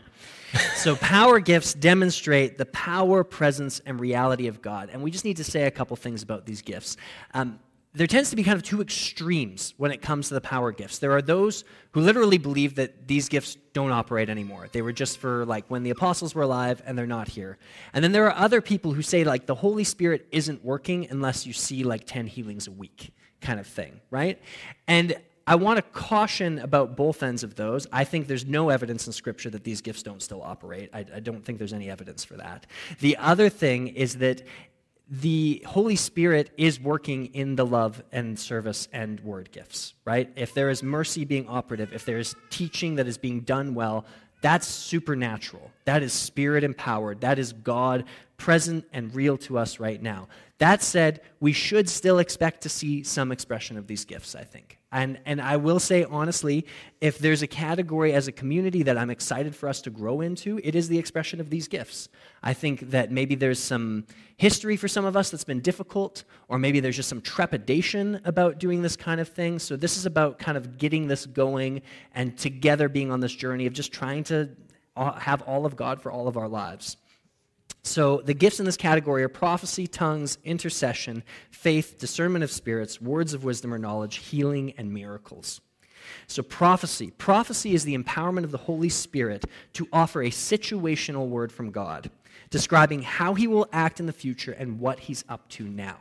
[0.75, 4.89] So, power gifts demonstrate the power, presence, and reality of God.
[4.91, 6.97] And we just need to say a couple things about these gifts.
[7.33, 7.59] Um,
[7.93, 10.99] there tends to be kind of two extremes when it comes to the power gifts.
[10.99, 14.69] There are those who literally believe that these gifts don't operate anymore.
[14.71, 17.57] They were just for like when the apostles were alive and they're not here.
[17.93, 21.45] And then there are other people who say like the Holy Spirit isn't working unless
[21.45, 24.39] you see like 10 healings a week kind of thing, right?
[24.87, 27.87] And I want to caution about both ends of those.
[27.91, 30.89] I think there's no evidence in Scripture that these gifts don't still operate.
[30.93, 32.67] I, I don't think there's any evidence for that.
[32.99, 34.43] The other thing is that
[35.11, 40.31] the Holy Spirit is working in the love and service and word gifts, right?
[40.37, 44.05] If there is mercy being operative, if there is teaching that is being done well,
[44.39, 45.69] that's supernatural.
[45.83, 47.21] That is spirit empowered.
[47.21, 48.05] That is God
[48.37, 50.29] present and real to us right now.
[50.59, 54.79] That said, we should still expect to see some expression of these gifts, I think.
[54.91, 56.65] And, and I will say honestly,
[56.99, 60.59] if there's a category as a community that I'm excited for us to grow into,
[60.63, 62.09] it is the expression of these gifts.
[62.43, 66.57] I think that maybe there's some history for some of us that's been difficult, or
[66.59, 69.59] maybe there's just some trepidation about doing this kind of thing.
[69.59, 73.67] So this is about kind of getting this going and together being on this journey
[73.67, 74.49] of just trying to
[74.97, 76.97] uh, have all of God for all of our lives.
[77.83, 83.33] So, the gifts in this category are prophecy, tongues, intercession, faith, discernment of spirits, words
[83.33, 85.61] of wisdom or knowledge, healing, and miracles.
[86.27, 87.11] So, prophecy.
[87.11, 92.11] Prophecy is the empowerment of the Holy Spirit to offer a situational word from God,
[92.49, 95.97] describing how he will act in the future and what he's up to now.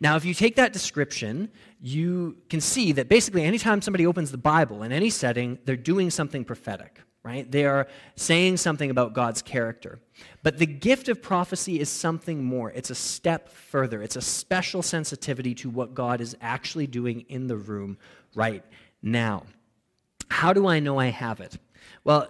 [0.00, 4.38] Now, if you take that description, you can see that basically anytime somebody opens the
[4.38, 7.50] Bible in any setting, they're doing something prophetic right?
[7.50, 9.98] They are saying something about God's character.
[10.44, 12.70] But the gift of prophecy is something more.
[12.70, 14.00] It's a step further.
[14.00, 17.98] It's a special sensitivity to what God is actually doing in the room
[18.36, 18.64] right
[19.02, 19.42] now.
[20.28, 21.58] How do I know I have it?
[22.04, 22.28] Well,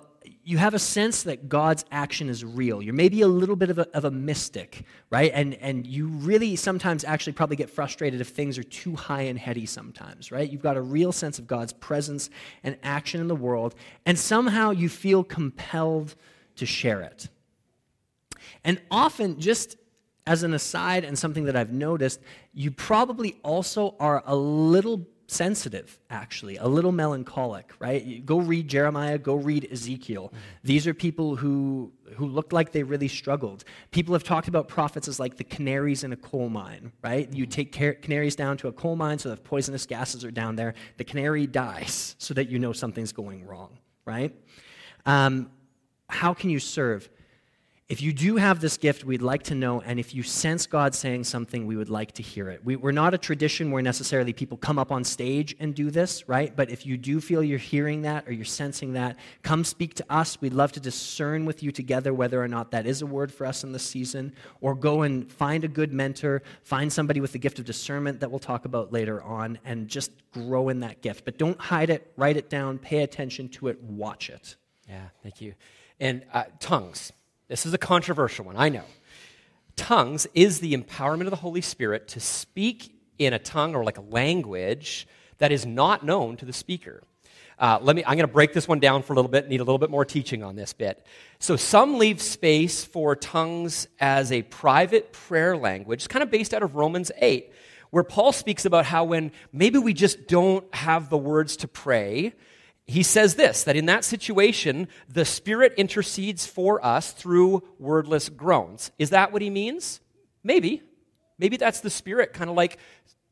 [0.48, 2.80] you have a sense that God's action is real.
[2.80, 5.32] You're maybe a little bit of a, of a mystic, right?
[5.34, 9.36] And, and you really sometimes actually probably get frustrated if things are too high and
[9.36, 10.48] heady sometimes, right?
[10.48, 12.30] You've got a real sense of God's presence
[12.62, 13.74] and action in the world,
[14.06, 16.14] and somehow you feel compelled
[16.54, 17.28] to share it.
[18.62, 19.76] And often, just
[20.28, 22.20] as an aside and something that I've noticed,
[22.54, 28.24] you probably also are a little sensitive, actually, a little melancholic, right?
[28.24, 30.32] Go read Jeremiah, go read Ezekiel.
[30.62, 33.64] These are people who, who looked like they really struggled.
[33.90, 37.32] People have talked about prophets as like the canaries in a coal mine, right?
[37.32, 40.74] You take canaries down to a coal mine so that poisonous gases are down there.
[40.96, 44.34] The canary dies so that you know something's going wrong, right?
[45.04, 45.50] Um,
[46.08, 47.08] how can you serve?
[47.88, 50.92] If you do have this gift, we'd like to know, and if you sense God
[50.92, 52.64] saying something, we would like to hear it.
[52.64, 56.28] We, are not a tradition where necessarily people come up on stage and do this,
[56.28, 56.54] right?
[56.56, 60.04] But if you do feel you're hearing that or you're sensing that, come speak to
[60.10, 60.40] us.
[60.40, 63.46] We'd love to discern with you together whether or not that is a word for
[63.46, 67.38] us in this season, or go and find a good mentor, find somebody with the
[67.38, 71.24] gift of discernment that we'll talk about later on, and just grow in that gift.
[71.24, 74.56] But don't hide it, write it down, pay attention to it, watch it.
[74.88, 75.54] Yeah, thank you.
[76.00, 77.12] And uh, tongues.
[77.48, 78.84] This is a controversial one, I know.
[79.76, 83.98] Tongues is the empowerment of the Holy Spirit to speak in a tongue or like
[83.98, 85.06] a language
[85.38, 87.02] that is not known to the speaker.
[87.58, 89.60] Uh, let me, I'm going to break this one down for a little bit, need
[89.60, 91.06] a little bit more teaching on this bit.
[91.38, 96.52] So, some leave space for tongues as a private prayer language, it's kind of based
[96.52, 97.50] out of Romans 8,
[97.90, 102.34] where Paul speaks about how when maybe we just don't have the words to pray,
[102.86, 108.92] he says this that in that situation, the Spirit intercedes for us through wordless groans.
[108.98, 110.00] Is that what he means?
[110.44, 110.82] Maybe.
[111.38, 112.78] Maybe that's the Spirit kind of like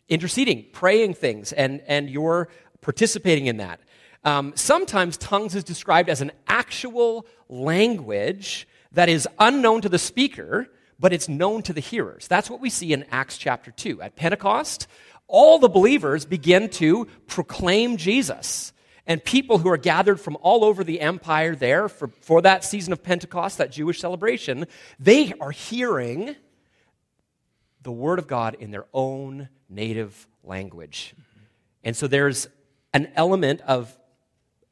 [0.09, 2.49] interceding, praying things, and, and you're
[2.81, 3.81] participating in that.
[4.25, 10.69] Um, sometimes tongues is described as an actual language that is unknown to the speaker,
[10.99, 12.27] but it's known to the hearers.
[12.29, 14.03] That's what we see in Acts chapter 2.
[14.03, 14.87] At Pentecost,
[15.27, 18.73] all the believers begin to proclaim Jesus.
[19.07, 22.93] And people who are gathered from all over the empire there for, for that season
[22.93, 24.67] of Pentecost, that Jewish celebration,
[24.99, 26.37] they are hearing
[27.83, 31.14] the Word of God in their own native language.
[31.83, 32.49] And so there's
[32.95, 33.95] an element of,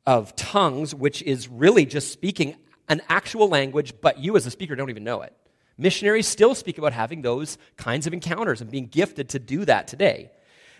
[0.06, 2.56] of tongues, which is really just speaking
[2.88, 5.34] an actual language, but you as a speaker don't even know it.
[5.78, 9.88] Missionaries still speak about having those kinds of encounters and being gifted to do that
[9.88, 10.30] today.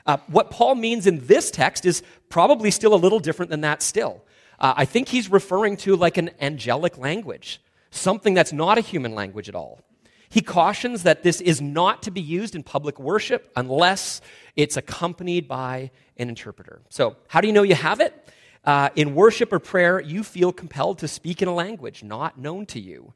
[0.06, 3.82] Uh, what Paul means in this text is probably still a little different than that,
[3.82, 4.22] still.
[4.58, 7.60] Uh, I think he's referring to like an angelic language,
[7.90, 9.80] something that's not a human language at all.
[10.28, 14.22] He cautions that this is not to be used in public worship unless
[14.56, 16.80] it's accompanied by an interpreter.
[16.88, 18.32] So, how do you know you have it?
[18.64, 22.64] Uh, in worship or prayer, you feel compelled to speak in a language not known
[22.66, 23.12] to you.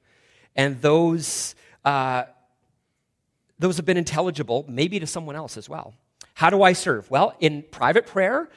[0.57, 2.25] And those, uh,
[3.59, 5.95] those have been intelligible, maybe to someone else as well.
[6.37, 7.11] How do I serve?
[7.11, 8.51] Well, in private prayer,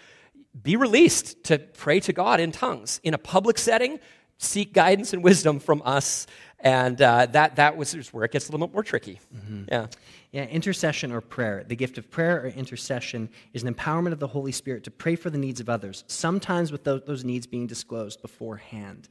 [0.61, 2.99] be released to pray to God in tongues.
[3.03, 4.01] In a public setting,
[4.38, 6.27] seek guidance and wisdom from us.
[6.59, 9.21] And uh, that, that was where it gets a little bit more tricky.
[9.34, 9.63] Mm-hmm.
[9.69, 9.88] Yeah.
[10.32, 11.63] Yeah, intercession or prayer.
[11.65, 15.15] The gift of prayer or intercession is an empowerment of the Holy Spirit to pray
[15.15, 19.07] for the needs of others, sometimes with those, those needs being disclosed beforehand.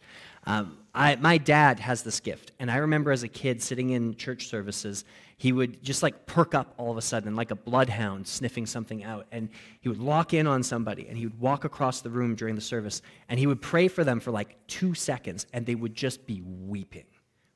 [0.46, 4.14] Um, I, my dad has this gift, and I remember as a kid sitting in
[4.14, 5.04] church services,
[5.38, 9.04] he would just like perk up all of a sudden, like a bloodhound sniffing something
[9.04, 9.48] out, and
[9.80, 12.60] he would lock in on somebody, and he would walk across the room during the
[12.60, 16.26] service, and he would pray for them for like two seconds, and they would just
[16.26, 17.06] be weeping,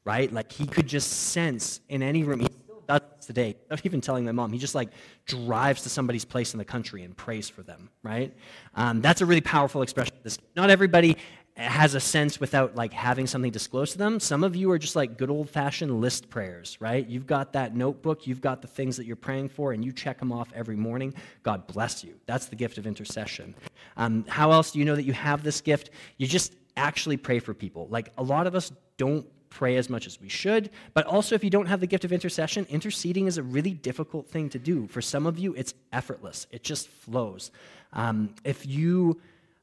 [0.04, 0.32] right?
[0.32, 4.24] Like he could just sense in any room He still does today, not even telling
[4.24, 4.52] my mom.
[4.52, 4.90] He just like
[5.26, 8.32] drives to somebody's place in the country and prays for them, right?
[8.76, 10.14] Um, that's a really powerful expression.
[10.22, 11.16] This, not everybody
[11.56, 14.18] has a sense without like having something disclosed to them.
[14.18, 17.06] Some of you are just like good old fashioned list prayers, right?
[17.06, 20.18] You've got that notebook, you've got the things that you're praying for, and you check
[20.18, 21.12] them off every morning.
[21.42, 22.14] God bless you.
[22.26, 23.54] That's the gift of intercession.
[23.96, 25.90] Um, how else do you know that you have this gift?
[26.16, 27.86] You just actually pray for people.
[27.90, 30.70] Like a lot of us don't pray as much as we should.
[30.94, 34.26] But also, if you don't have the gift of intercession, interceding is a really difficult
[34.26, 34.86] thing to do.
[34.86, 37.50] For some of you, it's effortless, it just flows.
[37.92, 39.20] Um, if you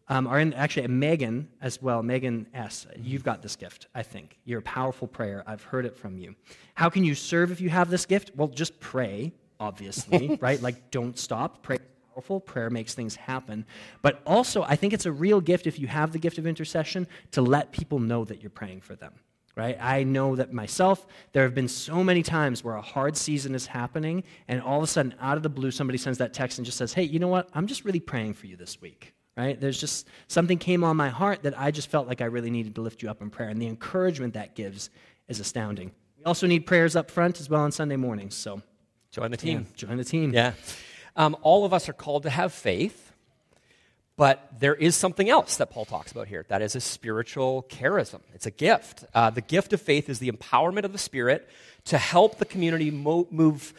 [0.10, 4.40] um, are in, actually, Megan as well, Megan S., you've got this gift, I think.
[4.44, 5.44] You're a powerful prayer.
[5.46, 6.36] I've heard it from you.
[6.74, 8.32] How can you serve if you have this gift?
[8.36, 10.62] Well, just pray, obviously, right?
[10.62, 11.62] Like, don't stop.
[11.64, 11.78] Pray
[12.14, 12.40] powerful.
[12.40, 13.66] Prayer makes things happen.
[14.02, 17.08] But also, I think it's a real gift if you have the gift of intercession
[17.32, 19.14] to let people know that you're praying for them
[19.60, 19.78] right?
[19.82, 23.68] I know that myself, there have been so many times where a hard season is
[23.68, 26.66] happening, and all of a sudden, out of the blue, somebody sends that text and
[26.66, 27.50] just says, Hey, you know what?
[27.54, 29.60] I'm just really praying for you this week, right?
[29.60, 32.76] There's just something came on my heart that I just felt like I really needed
[32.76, 33.50] to lift you up in prayer.
[33.50, 34.90] And the encouragement that gives
[35.30, 35.92] is astounding.
[36.18, 38.36] We also need prayers up front as well on Sunday mornings.
[38.36, 38.62] So
[39.12, 39.66] join the team.
[39.70, 40.34] Yeah, join the team.
[40.34, 40.54] Yeah.
[41.16, 43.06] Um, all of us are called to have faith.
[44.18, 46.46] But there is something else that Paul talks about here.
[46.50, 48.20] That is a spiritual charism.
[48.34, 49.06] It's a gift.
[49.14, 51.48] Uh, the gift of faith is the empowerment of the Spirit
[51.86, 53.74] to help the community mo- move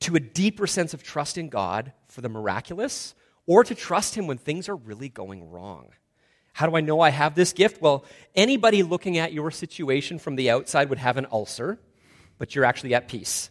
[0.00, 3.14] to a deeper sense of trust in God for the miraculous
[3.50, 5.88] or to trust Him when things are really going wrong.
[6.52, 7.82] How do I know I have this gift?
[7.82, 8.04] Well,
[8.36, 11.80] anybody looking at your situation from the outside would have an ulcer,
[12.38, 13.50] but you're actually at peace.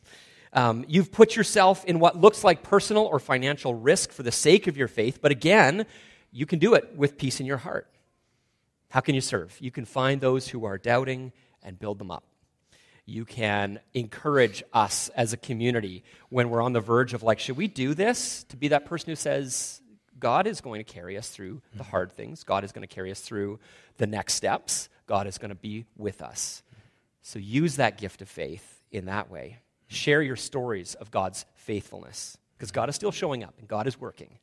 [0.53, 4.67] Um, you've put yourself in what looks like personal or financial risk for the sake
[4.67, 5.85] of your faith, but again,
[6.31, 7.91] you can do it with peace in your heart.
[8.91, 9.57] How can you serve?
[9.59, 12.23] You can find those who are doubting and build them up.
[13.05, 17.57] You can encourage us as a community when we're on the verge of, like, should
[17.57, 18.45] we do this?
[18.45, 19.78] To be that person who says,
[20.19, 22.43] God is going to carry us through the hard things.
[22.43, 23.59] God is going to carry us through
[23.97, 24.89] the next steps.
[25.07, 26.63] God is going to be with us.
[27.21, 29.59] So use that gift of faith in that way.
[29.87, 33.99] Share your stories of God's faithfulness because God is still showing up and God is
[33.99, 34.37] working.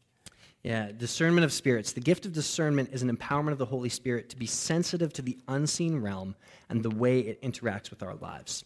[0.63, 1.93] Yeah, discernment of spirits.
[1.93, 5.23] The gift of discernment is an empowerment of the Holy Spirit to be sensitive to
[5.23, 6.35] the unseen realm
[6.69, 8.65] and the way it interacts with our lives.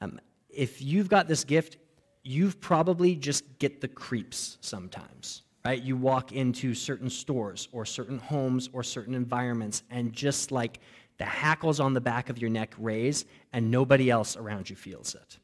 [0.00, 1.78] Um, if you've got this gift,
[2.22, 5.82] you've probably just get the creeps sometimes, right?
[5.82, 10.80] You walk into certain stores or certain homes or certain environments, and just like
[11.18, 15.14] the hackles on the back of your neck raise, and nobody else around you feels
[15.14, 15.38] it.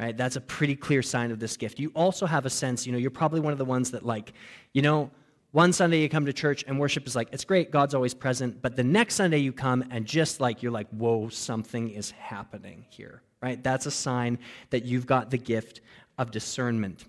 [0.00, 0.16] Right?
[0.16, 1.78] That's a pretty clear sign of this gift.
[1.78, 4.32] You also have a sense, you know, you're probably one of the ones that, like,
[4.72, 5.10] you know,
[5.52, 8.62] one Sunday you come to church and worship is like, it's great, God's always present.
[8.62, 12.84] But the next Sunday you come and just like, you're like, whoa, something is happening
[12.88, 13.62] here, right?
[13.62, 14.38] That's a sign
[14.70, 15.82] that you've got the gift
[16.18, 17.04] of discernment.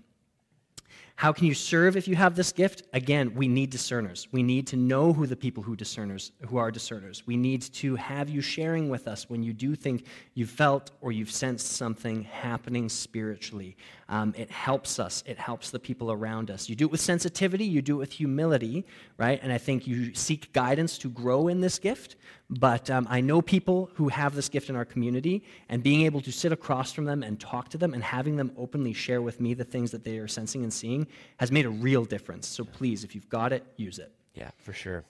[1.16, 2.82] How can you serve if you have this gift?
[2.92, 4.26] Again, we need discerners.
[4.32, 7.24] We need to know who the people who discerners who are discerners.
[7.24, 11.12] We need to have you sharing with us when you do think you've felt or
[11.12, 13.76] you've sensed something happening spiritually.
[14.08, 15.22] Um, it helps us.
[15.24, 16.68] It helps the people around us.
[16.68, 17.64] You do it with sensitivity.
[17.64, 18.84] You do it with humility,
[19.16, 19.38] right?
[19.40, 22.16] And I think you seek guidance to grow in this gift.
[22.50, 26.20] But um, I know people who have this gift in our community, and being able
[26.20, 29.40] to sit across from them and talk to them and having them openly share with
[29.40, 31.06] me the things that they are sensing and seeing
[31.38, 32.46] has made a real difference.
[32.46, 34.12] So please, if you've got it, use it.
[34.34, 35.04] Yeah, for sure.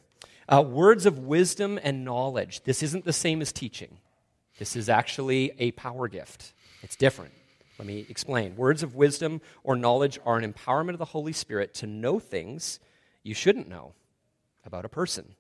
[0.49, 2.63] Uh, words of wisdom and knowledge.
[2.63, 3.97] This isn't the same as teaching.
[4.59, 6.53] This is actually a power gift.
[6.83, 7.33] It's different.
[7.79, 8.55] Let me explain.
[8.55, 12.79] Words of wisdom or knowledge are an empowerment of the Holy Spirit to know things
[13.25, 13.95] you shouldn't know
[14.65, 15.35] about a person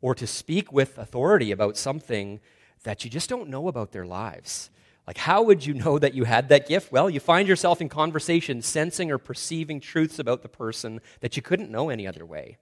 [0.00, 2.40] or to speak with authority about something
[2.84, 4.70] that you just don't know about their lives.
[5.06, 6.92] Like, how would you know that you had that gift?
[6.92, 11.42] Well, you find yourself in conversation sensing or perceiving truths about the person that you
[11.42, 12.58] couldn't know any other way.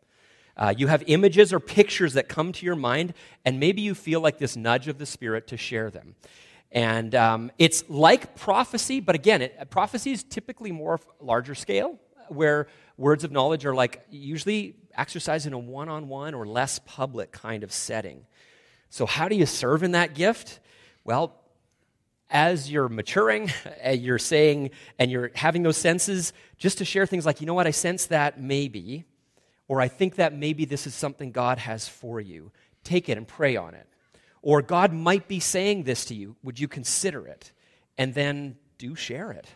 [0.57, 3.15] Uh, you have images or pictures that come to your mind,
[3.45, 6.17] and maybe you feel like this nudge of the Spirit to share them.
[6.73, 12.67] And um, it's like prophecy, but again, it, prophecy is typically more larger scale, where
[12.97, 17.33] words of knowledge are like usually exercised in a one on one or less public
[17.33, 18.27] kind of setting.
[18.91, 20.61] So, how do you serve in that gift?
[21.05, 21.35] Well,
[22.31, 23.51] as you're maturing,
[23.91, 27.67] you're saying, and you're having those senses, just to share things like, you know what,
[27.67, 29.05] I sense that maybe,
[29.69, 32.51] or I think that maybe this is something God has for you.
[32.85, 33.87] Take it and pray on it.
[34.43, 36.37] Or God might be saying this to you.
[36.43, 37.53] Would you consider it?
[37.97, 39.47] And then do share it.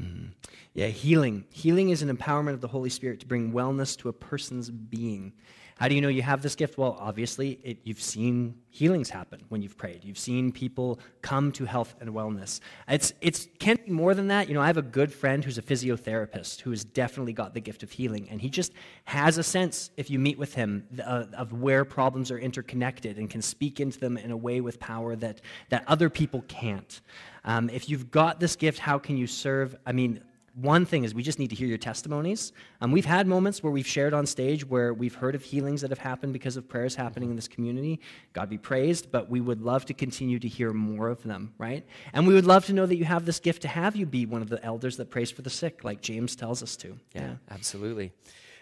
[0.00, 0.26] Mm-hmm.
[0.74, 1.44] Yeah, healing.
[1.50, 5.32] Healing is an empowerment of the Holy Spirit to bring wellness to a person's being.
[5.78, 6.78] How do you know you have this gift?
[6.78, 10.04] Well, obviously, it, you've seen healings happen when you've prayed.
[10.04, 12.60] You've seen people come to health and wellness.
[12.88, 14.48] It's, it's can be more than that.
[14.48, 17.60] You know, I have a good friend who's a physiotherapist who has definitely got the
[17.60, 18.72] gift of healing, and he just
[19.04, 23.28] has a sense, if you meet with him, uh, of where problems are interconnected and
[23.28, 27.02] can speak into them in a way with power that, that other people can't.
[27.46, 29.76] Um, if you've got this gift, how can you serve?
[29.86, 30.20] I mean,
[30.56, 32.52] one thing is we just need to hear your testimonies.
[32.80, 35.90] Um, we've had moments where we've shared on stage where we've heard of healings that
[35.90, 38.00] have happened because of prayers happening in this community.
[38.32, 41.86] God be praised, but we would love to continue to hear more of them, right?
[42.14, 44.24] And we would love to know that you have this gift to have you be
[44.24, 46.98] one of the elders that prays for the sick, like James tells us to.
[47.14, 47.34] Yeah, yeah.
[47.50, 48.12] absolutely.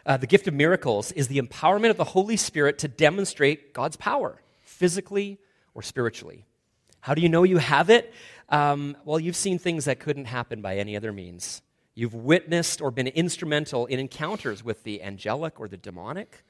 [0.05, 3.97] Uh, the gift of miracles is the empowerment of the Holy Spirit to demonstrate God's
[3.97, 5.39] power, physically
[5.75, 6.45] or spiritually.
[7.05, 8.15] How do you know you have it?
[8.49, 11.61] Um, well, you've seen things that couldn't happen by any other means.
[11.95, 16.43] You've witnessed or been instrumental in encounters with the angelic or the demonic.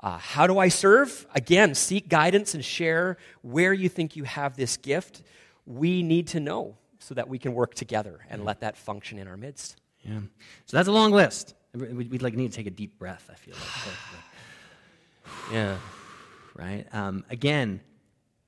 [0.00, 1.24] Uh, how do I serve?
[1.36, 5.22] Again, seek guidance and share where you think you have this gift.
[5.66, 9.28] We need to know so that we can work together and let that function in
[9.28, 9.80] our midst.
[10.00, 10.18] Yeah.
[10.66, 11.54] So that's a long list.
[11.74, 13.30] We'd like need to take a deep breath.
[13.32, 15.32] I feel like.
[15.52, 15.76] yeah.
[16.56, 16.86] Right.
[16.92, 17.80] Um, again,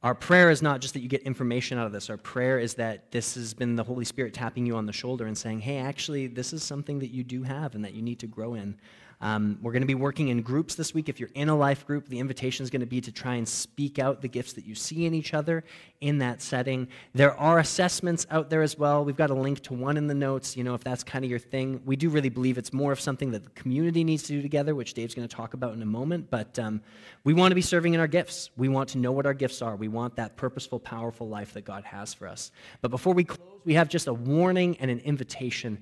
[0.05, 2.11] our prayer is not just that you get information out of this.
[2.11, 5.25] Our prayer is that this has been the Holy Spirit tapping you on the shoulder
[5.25, 8.19] and saying, hey, actually, this is something that you do have and that you need
[8.19, 8.77] to grow in.
[9.25, 11.09] Um, we're going to be working in groups this week.
[11.09, 13.49] If you're in a life group, the invitation is going to be to try and
[13.49, 15.65] speak out the gifts that you see in each other
[16.03, 16.89] in that setting.
[17.15, 19.03] There are assessments out there as well.
[19.03, 21.31] We've got a link to one in the notes, you know, if that's kind of
[21.31, 21.81] your thing.
[21.87, 24.75] We do really believe it's more of something that the community needs to do together,
[24.75, 26.29] which Dave's going to talk about in a moment.
[26.29, 26.83] But um,
[27.25, 28.51] we want to be serving in our gifts.
[28.59, 29.75] We want to know what our gifts are.
[29.75, 32.53] We want that purposeful, powerful life that God has for us.
[32.83, 35.79] But before we close, we have just a warning and an invitation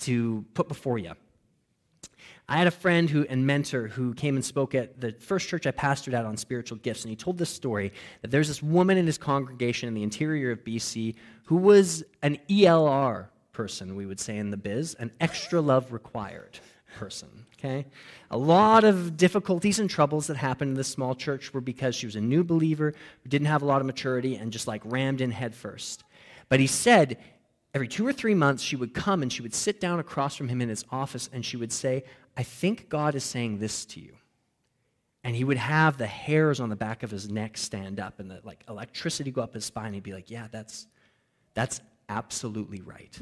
[0.00, 1.12] to put before you.
[2.48, 5.66] I had a friend who and mentor who came and spoke at the first church
[5.66, 7.92] I pastored at on spiritual gifts, and he told this story
[8.22, 12.38] that there's this woman in his congregation in the interior of BC who was an
[12.48, 16.58] ELR person, we would say in the biz, an extra love required
[16.96, 17.46] person.
[17.58, 17.86] Okay?
[18.30, 22.06] A lot of difficulties and troubles that happened in this small church were because she
[22.06, 22.92] was a new believer
[23.26, 26.04] didn't have a lot of maturity and just like rammed in headfirst.
[26.48, 27.16] But he said
[27.74, 30.48] every two or three months she would come and she would sit down across from
[30.48, 32.04] him in his office and she would say,
[32.36, 34.14] I think God is saying this to you.
[35.24, 38.30] And he would have the hairs on the back of his neck stand up and
[38.30, 39.94] the like electricity go up his spine.
[39.94, 40.86] He'd be like, Yeah, that's
[41.54, 43.18] that's absolutely right.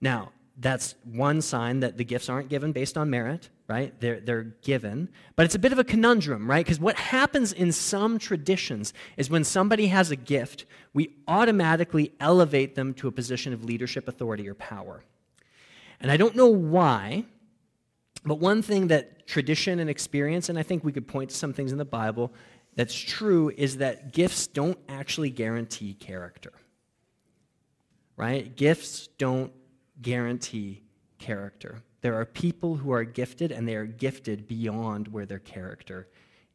[0.00, 3.98] Now, that's one sign that the gifts aren't given based on merit, right?
[3.98, 5.08] They're, they're given.
[5.34, 6.64] But it's a bit of a conundrum, right?
[6.64, 12.74] Because what happens in some traditions is when somebody has a gift, we automatically elevate
[12.74, 15.02] them to a position of leadership, authority, or power.
[15.98, 17.24] And I don't know why,
[18.24, 21.54] but one thing that tradition and experience, and I think we could point to some
[21.54, 22.34] things in the Bible
[22.76, 26.52] that's true, is that gifts don't actually guarantee character.
[28.16, 28.54] Right?
[28.54, 29.52] Gifts don't
[30.02, 30.82] guarantee
[31.18, 31.82] character.
[32.00, 36.08] There are people who are gifted, and they are gifted beyond where their character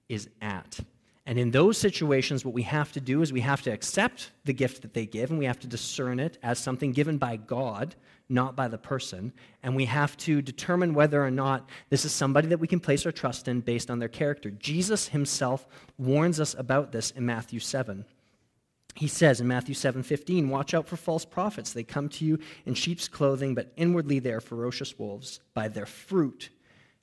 [0.10, 0.80] is at.
[1.28, 4.54] And in those situations, what we have to do is we have to accept the
[4.54, 7.96] gift that they give, and we have to discern it as something given by God,
[8.30, 9.34] not by the person.
[9.64, 13.06] And we have to determine whether or not this is somebody that we can place
[13.08, 14.52] our trust in based on their character.
[14.52, 15.66] Jesus himself
[15.98, 18.06] warns us about this in Matthew 7.
[18.96, 21.74] He says in Matthew 7:15, "Watch out for false prophets.
[21.74, 25.42] They come to you in sheep's clothing, but inwardly they are ferocious wolves.
[25.54, 26.50] By their fruit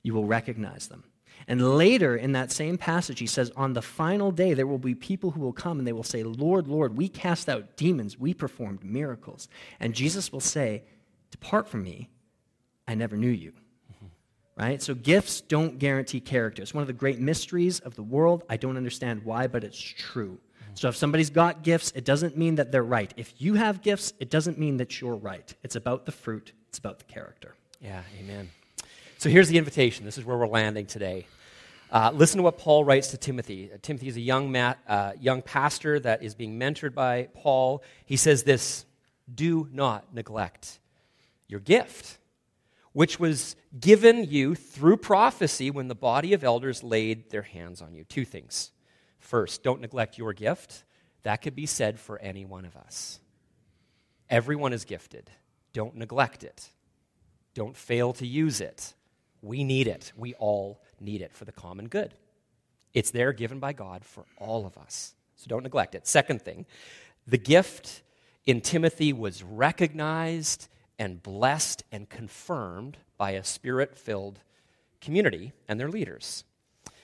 [0.01, 1.03] you will recognize them."
[1.47, 4.95] And later in that same passage, he says, On the final day, there will be
[4.95, 8.33] people who will come and they will say, Lord, Lord, we cast out demons, we
[8.33, 9.47] performed miracles.
[9.79, 10.83] And Jesus will say,
[11.31, 12.09] Depart from me,
[12.87, 13.51] I never knew you.
[13.51, 14.05] Mm-hmm.
[14.55, 14.81] Right?
[14.81, 16.61] So gifts don't guarantee character.
[16.61, 18.43] It's one of the great mysteries of the world.
[18.49, 20.39] I don't understand why, but it's true.
[20.75, 23.13] So if somebody's got gifts, it doesn't mean that they're right.
[23.17, 25.53] If you have gifts, it doesn't mean that you're right.
[25.63, 27.55] It's about the fruit, it's about the character.
[27.79, 28.49] Yeah, amen.
[29.17, 30.05] So here's the invitation.
[30.05, 31.27] This is where we're landing today.
[31.93, 33.69] Uh, listen to what Paul writes to Timothy.
[33.71, 37.83] Uh, Timothy is a young, mat, uh, young pastor that is being mentored by Paul.
[38.05, 38.85] He says this
[39.33, 40.79] Do not neglect
[41.47, 42.17] your gift,
[42.91, 47.93] which was given you through prophecy when the body of elders laid their hands on
[47.93, 48.03] you.
[48.03, 48.72] Two things.
[49.23, 50.83] First, don't neglect your gift.
[51.23, 53.21] That could be said for any one of us.
[54.29, 55.31] Everyone is gifted.
[55.71, 56.69] Don't neglect it.
[57.53, 58.93] Don't fail to use it.
[59.41, 60.11] We need it.
[60.17, 62.13] We all need it for the common good.
[62.93, 65.15] It's there given by God for all of us.
[65.37, 66.05] So don't neglect it.
[66.05, 66.65] Second thing,
[67.25, 68.01] the gift
[68.45, 70.67] in Timothy was recognized
[70.99, 74.39] and blessed and confirmed by a spirit filled
[74.99, 76.43] community and their leaders.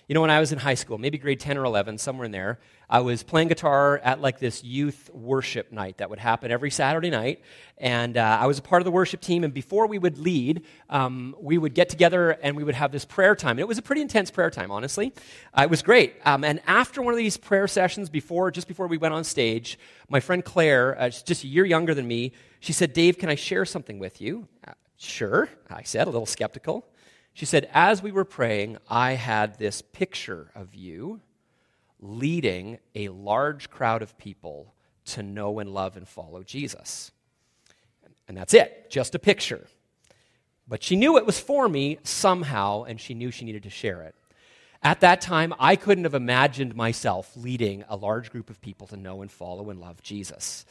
[0.10, 2.32] You know, when I was in high school, maybe grade 10 or 11, somewhere in
[2.32, 2.57] there,
[2.89, 7.12] I was playing guitar at like this youth worship night that would happen every Saturday
[7.12, 7.43] night.
[7.78, 9.43] And uh, I was a part of the worship team.
[9.43, 13.05] And before we would lead, um, we would get together and we would have this
[13.05, 13.51] prayer time.
[13.51, 15.14] And it was a pretty intense prayer time, honestly.
[15.53, 16.16] Uh, it was great.
[16.26, 19.78] Um, and after one of these prayer sessions, before just before we went on stage,
[20.10, 22.32] my friend Claire, uh, just a year younger than me,
[22.62, 24.47] she said, Dave, can I share something with you?
[24.68, 26.88] Uh, sure, I said, a little skeptical.
[27.34, 31.22] She said, As we were praying, I had this picture of you
[32.00, 34.74] leading a large crowd of people
[35.06, 37.12] to know and love and follow Jesus.
[38.28, 39.68] And that's it, just a picture.
[40.68, 44.04] But she knew it was for me somehow, and she knew she needed to share
[44.04, 44.16] it.
[44.82, 48.98] At that time, I couldn't have imagined myself leading a large group of people to
[48.98, 50.66] know and follow and love Jesus.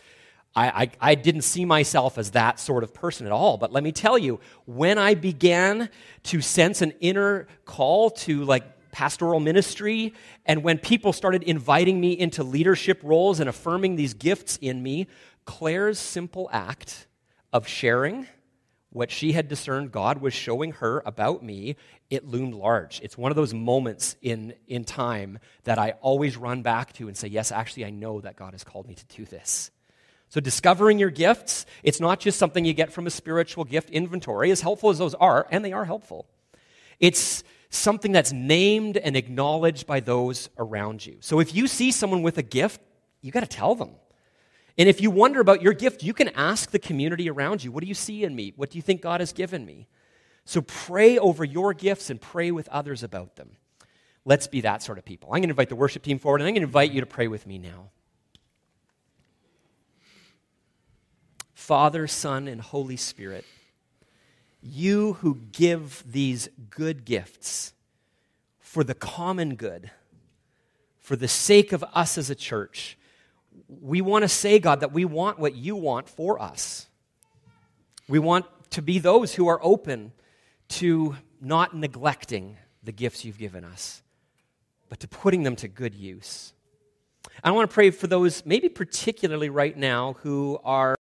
[0.59, 3.59] I, I, I, didn't see myself as that sort of person at all.
[3.59, 5.89] But let me tell you, when I began
[6.25, 10.15] to sense an inner call to like pastoral ministry,
[10.47, 15.07] and when people started inviting me into leadership roles and affirming these gifts in me,
[15.45, 17.07] Claire's simple act
[17.53, 18.27] of sharing
[18.91, 21.77] what she had discerned God was showing her about me,
[22.11, 23.01] it loomed large.
[23.03, 27.17] It's one of those moments in, in time that I always run back to and
[27.17, 29.71] say, Yes, actually, I know that God has called me to do this.
[30.31, 34.51] So, discovering your gifts, it's not just something you get from a spiritual gift inventory,
[34.51, 36.26] as helpful as those are, and they are helpful.
[37.01, 41.16] It's something that's named and acknowledged by those around you.
[41.20, 42.81] So, if you see someone with a gift,
[43.22, 43.93] you got to tell them.
[44.76, 47.83] And if you wonder about your gift, you can ask the community around you what
[47.83, 48.53] do you see in me?
[48.55, 49.89] What do you think God has given me?
[50.45, 53.53] So, pray over your gifts and pray with others about them.
[54.26, 55.31] Let's be that sort of people.
[55.31, 57.07] I'm going to invite the worship team forward, and I'm going to invite you to
[57.07, 57.89] pray with me now.
[61.69, 63.45] Father, Son, and Holy Spirit,
[64.62, 67.75] you who give these good gifts
[68.59, 69.91] for the common good,
[70.99, 72.97] for the sake of us as a church,
[73.69, 76.87] we want to say, God, that we want what you want for us.
[78.09, 80.12] We want to be those who are open
[80.69, 84.03] to not neglecting the gifts you've given us,
[84.89, 86.55] but to putting them to good use.
[87.45, 90.97] I want to pray for those, maybe particularly right now, who are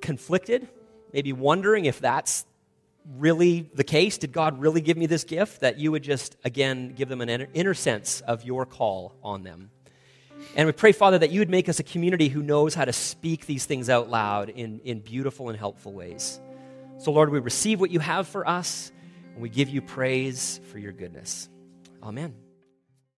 [0.00, 0.68] conflicted,
[1.12, 2.44] maybe wondering if that's
[3.16, 4.18] really the case.
[4.18, 5.60] Did God really give me this gift?
[5.60, 9.70] That you would just, again, give them an inner sense of your call on them.
[10.56, 12.92] And we pray, Father, that you would make us a community who knows how to
[12.92, 16.40] speak these things out loud in, in beautiful and helpful ways.
[16.98, 18.92] So, Lord, we receive what you have for us,
[19.32, 21.48] and we give you praise for your goodness.
[22.02, 22.34] Amen.